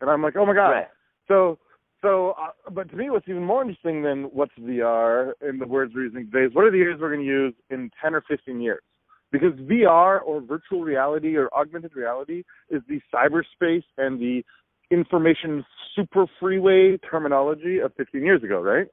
[0.00, 0.88] And I'm like, "Oh my god!" Right.
[1.28, 1.58] So,
[2.02, 5.92] so, uh, but to me, what's even more interesting than what's VR in the words
[5.94, 8.22] we're using today is what are the years we're going to use in 10 or
[8.26, 8.82] 15 years?
[9.30, 14.42] Because VR or virtual reality or augmented reality is the cyberspace and the
[14.90, 18.86] information super freeway terminology of 15 years ago, right?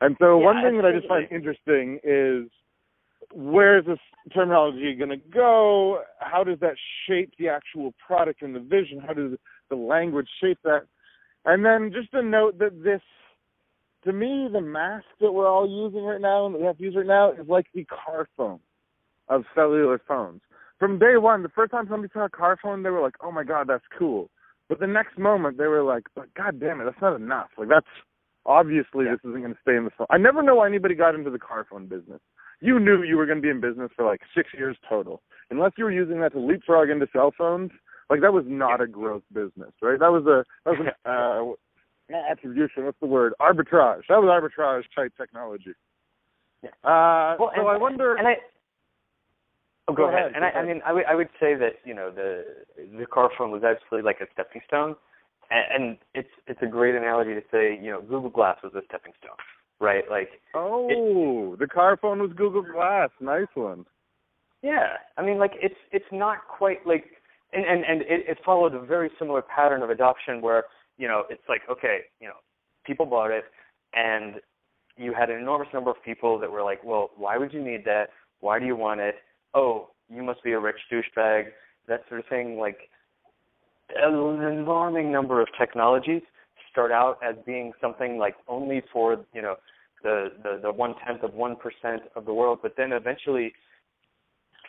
[0.00, 2.50] And so Yeah, one thing that I just find interesting is
[3.32, 3.98] where is this
[4.32, 6.02] terminology going to go?
[6.18, 6.74] How does that
[7.06, 9.00] shape the actual product and the vision?
[9.04, 9.32] How does
[9.74, 10.82] the language shape that?
[11.44, 13.02] And then just a note that this,
[14.04, 16.82] to me, the mask that we're all using right now and that we have to
[16.82, 18.60] use right now is like the car phone
[19.28, 20.40] of cellular phones.
[20.78, 23.30] From day one, the first time somebody saw a car phone, they were like, "Oh
[23.32, 24.30] my god, that's cool."
[24.68, 27.50] But the next moment, they were like, "But god damn it, that's not enough.
[27.56, 27.86] Like that's
[28.44, 29.12] obviously Yeah.
[29.12, 31.30] this isn't going to stay in the phone." I never know why anybody got into
[31.30, 32.20] the car phone business.
[32.60, 35.72] You knew you were going to be in business for like six years total, unless
[35.76, 37.70] you were using that to leapfrog into cell phones.
[38.10, 39.98] Like that was not a growth business, right?
[39.98, 41.56] That was a that was an
[42.14, 42.84] uh, attribution.
[42.84, 43.32] What's the word?
[43.40, 44.02] Arbitrage.
[44.08, 45.74] That was arbitrage type technology.
[46.62, 46.70] Yeah.
[46.82, 48.14] Uh, Well, so and, I wonder.
[48.16, 48.34] And I.
[49.88, 50.30] Oh, go, Go ahead.
[50.30, 52.44] ahead, And go I, I mean, I would I would say that you know the
[52.98, 54.96] the car phone was actually like a stepping stone,
[55.50, 58.80] and, and it's it's a great analogy to say you know Google Glass was a
[58.88, 59.36] stepping stone,
[59.80, 60.04] right?
[60.10, 63.10] Like oh, the car phone was Google Glass.
[63.20, 63.84] Nice one.
[64.62, 67.04] Yeah, I mean, like it's it's not quite like,
[67.54, 70.64] and and and it, it followed a very similar pattern of adoption where
[70.98, 72.34] you know it's like okay, you know,
[72.84, 73.44] people bought it,
[73.94, 74.36] and
[74.96, 77.84] you had an enormous number of people that were like, well, why would you need
[77.84, 78.10] that?
[78.40, 79.16] Why do you want it?
[79.54, 81.46] Oh, you must be a rich douchebag.
[81.88, 82.58] That sort of thing.
[82.58, 82.78] Like
[83.96, 86.22] an alarming number of technologies
[86.70, 89.56] start out as being something like only for you know
[90.02, 93.52] the the the one tenth of one percent of the world, but then eventually,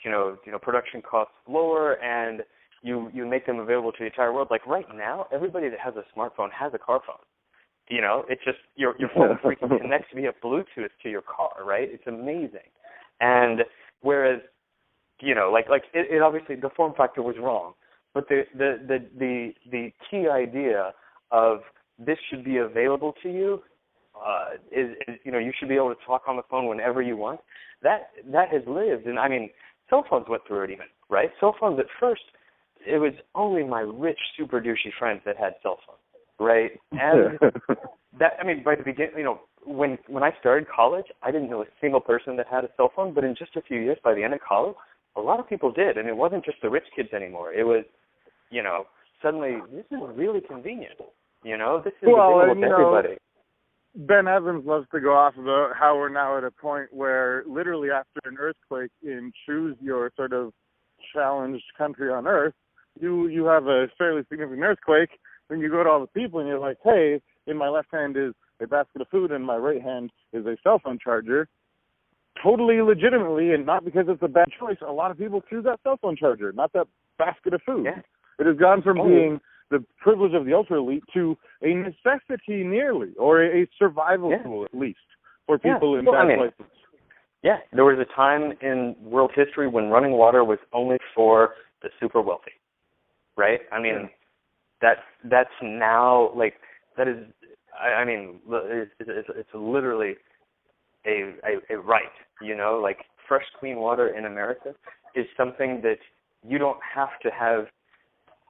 [0.03, 2.41] you know, you know, production costs lower and
[2.85, 4.49] you you make them available to the entire world.
[4.51, 7.17] Like right now, everybody that has a smartphone has a car phone.
[7.89, 11.89] You know, it's just your your phone freaking connects via Bluetooth to your car, right?
[11.91, 12.69] It's amazing.
[13.19, 13.61] And
[14.01, 14.39] whereas,
[15.19, 17.73] you know, like like it, it obviously the form factor was wrong,
[18.13, 20.93] but the the the the the key idea
[21.31, 21.61] of
[21.97, 23.63] this should be available to you
[24.15, 27.01] uh, is, is you know you should be able to talk on the phone whenever
[27.01, 27.39] you want.
[27.81, 29.49] That that has lived, and I mean,
[29.89, 31.31] cell phones went through it even, right?
[31.39, 32.23] Cell phones at first,
[32.85, 35.99] it was only my rich, super douchey friends that had cell phones,
[36.39, 36.71] right?
[36.91, 37.39] And
[38.19, 41.49] that I mean, by the beginning, you know, when when I started college, I didn't
[41.49, 43.97] know a single person that had a cell phone, but in just a few years,
[44.03, 44.75] by the end of college,
[45.15, 47.53] a lot of people did, and it wasn't just the rich kids anymore.
[47.53, 47.83] It was,
[48.51, 48.85] you know,
[49.21, 50.99] suddenly this is really convenient.
[51.43, 53.09] You know, this is well, available to everybody.
[53.09, 53.15] Know,
[53.95, 57.89] Ben Evans loves to go off about how we're now at a point where literally
[57.91, 60.51] after an earthquake in choose your sort of
[61.13, 62.53] challenged country on earth,
[62.99, 65.19] you you have a fairly significant earthquake,
[65.49, 68.17] then you go to all the people and you're like, Hey, in my left hand
[68.17, 71.47] is a basket of food and my right hand is a cell phone charger.
[72.41, 75.79] Totally legitimately and not because it's a bad choice, a lot of people choose that
[75.83, 76.87] cell phone charger, not that
[77.17, 77.85] basket of food.
[77.85, 78.01] Yeah.
[78.39, 79.07] It has gone from oh.
[79.07, 79.39] being
[79.71, 84.43] the privilege of the ultra elite to a necessity nearly, or a, survival yeah.
[84.43, 84.99] tool at least
[85.47, 85.99] for people yeah.
[85.99, 86.71] in well, bad I mean, places.
[87.43, 91.89] Yeah, there was a time in world history when running water was only for the
[91.99, 92.51] super wealthy,
[93.37, 93.59] right?
[93.71, 94.07] I mean, yeah.
[94.81, 94.97] that
[95.29, 96.55] that's now like
[96.97, 97.17] that is.
[97.79, 100.15] I, I mean, it's, it's, it's literally
[101.05, 102.03] a, a a right.
[102.41, 104.73] You know, like fresh, clean water in America
[105.15, 105.97] is something that
[106.47, 107.65] you don't have to have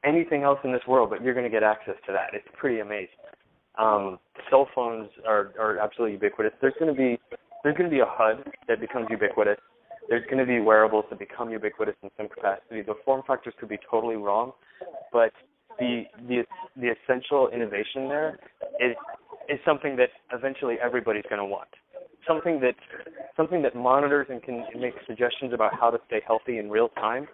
[0.04, 2.34] anything else in this world, but you're going to get access to that.
[2.34, 3.08] It's pretty amazing.
[3.78, 4.20] Um,
[4.50, 6.54] cell phones are are absolutely ubiquitous.
[6.62, 7.20] There's going to be
[7.64, 9.58] there's going to be a HUD that becomes ubiquitous.
[10.10, 12.82] There's going to be wearables that become ubiquitous in some capacity.
[12.82, 14.52] The form factors could be totally wrong,
[15.12, 15.32] but
[15.80, 16.44] the the
[16.78, 18.40] the essential innovation there
[18.80, 18.96] is
[19.50, 21.70] is something that eventually everybody's going to want.
[22.28, 22.76] Something that
[23.36, 27.28] something that monitors and can make suggestions about how to stay healthy in real time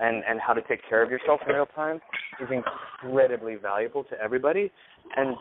[0.00, 2.00] and and how to take care of yourself in real time
[2.40, 4.70] is incredibly valuable to everybody.
[5.16, 5.36] And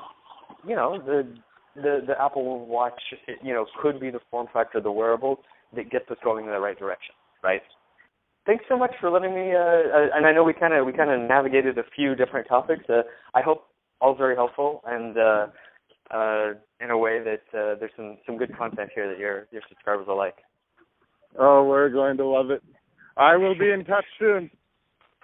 [0.68, 1.28] you know the
[1.76, 3.00] the the Apple Watch
[3.44, 5.40] you know could be the form factor, of the wearable
[5.76, 7.14] that gets us going in the right direction,
[7.44, 7.62] right?
[8.46, 9.54] Thanks so much for letting me.
[9.54, 12.48] Uh, uh, and I know we kind of we kind of navigated a few different
[12.48, 12.84] topics.
[12.90, 13.02] Uh,
[13.36, 13.68] I hope
[14.00, 15.48] all very helpful and uh,
[16.12, 19.62] uh, in a way that uh, there's some some good content here that your your
[19.68, 20.36] subscribers will like.
[21.38, 22.64] Oh, we're going to love it.
[23.18, 24.50] I will be in touch soon.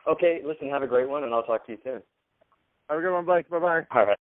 [0.08, 2.02] Okay, listen, have a great one, and I'll talk to you soon.
[2.90, 3.50] Have a good one, Blake.
[3.50, 3.82] Bye bye.
[3.92, 4.18] All right.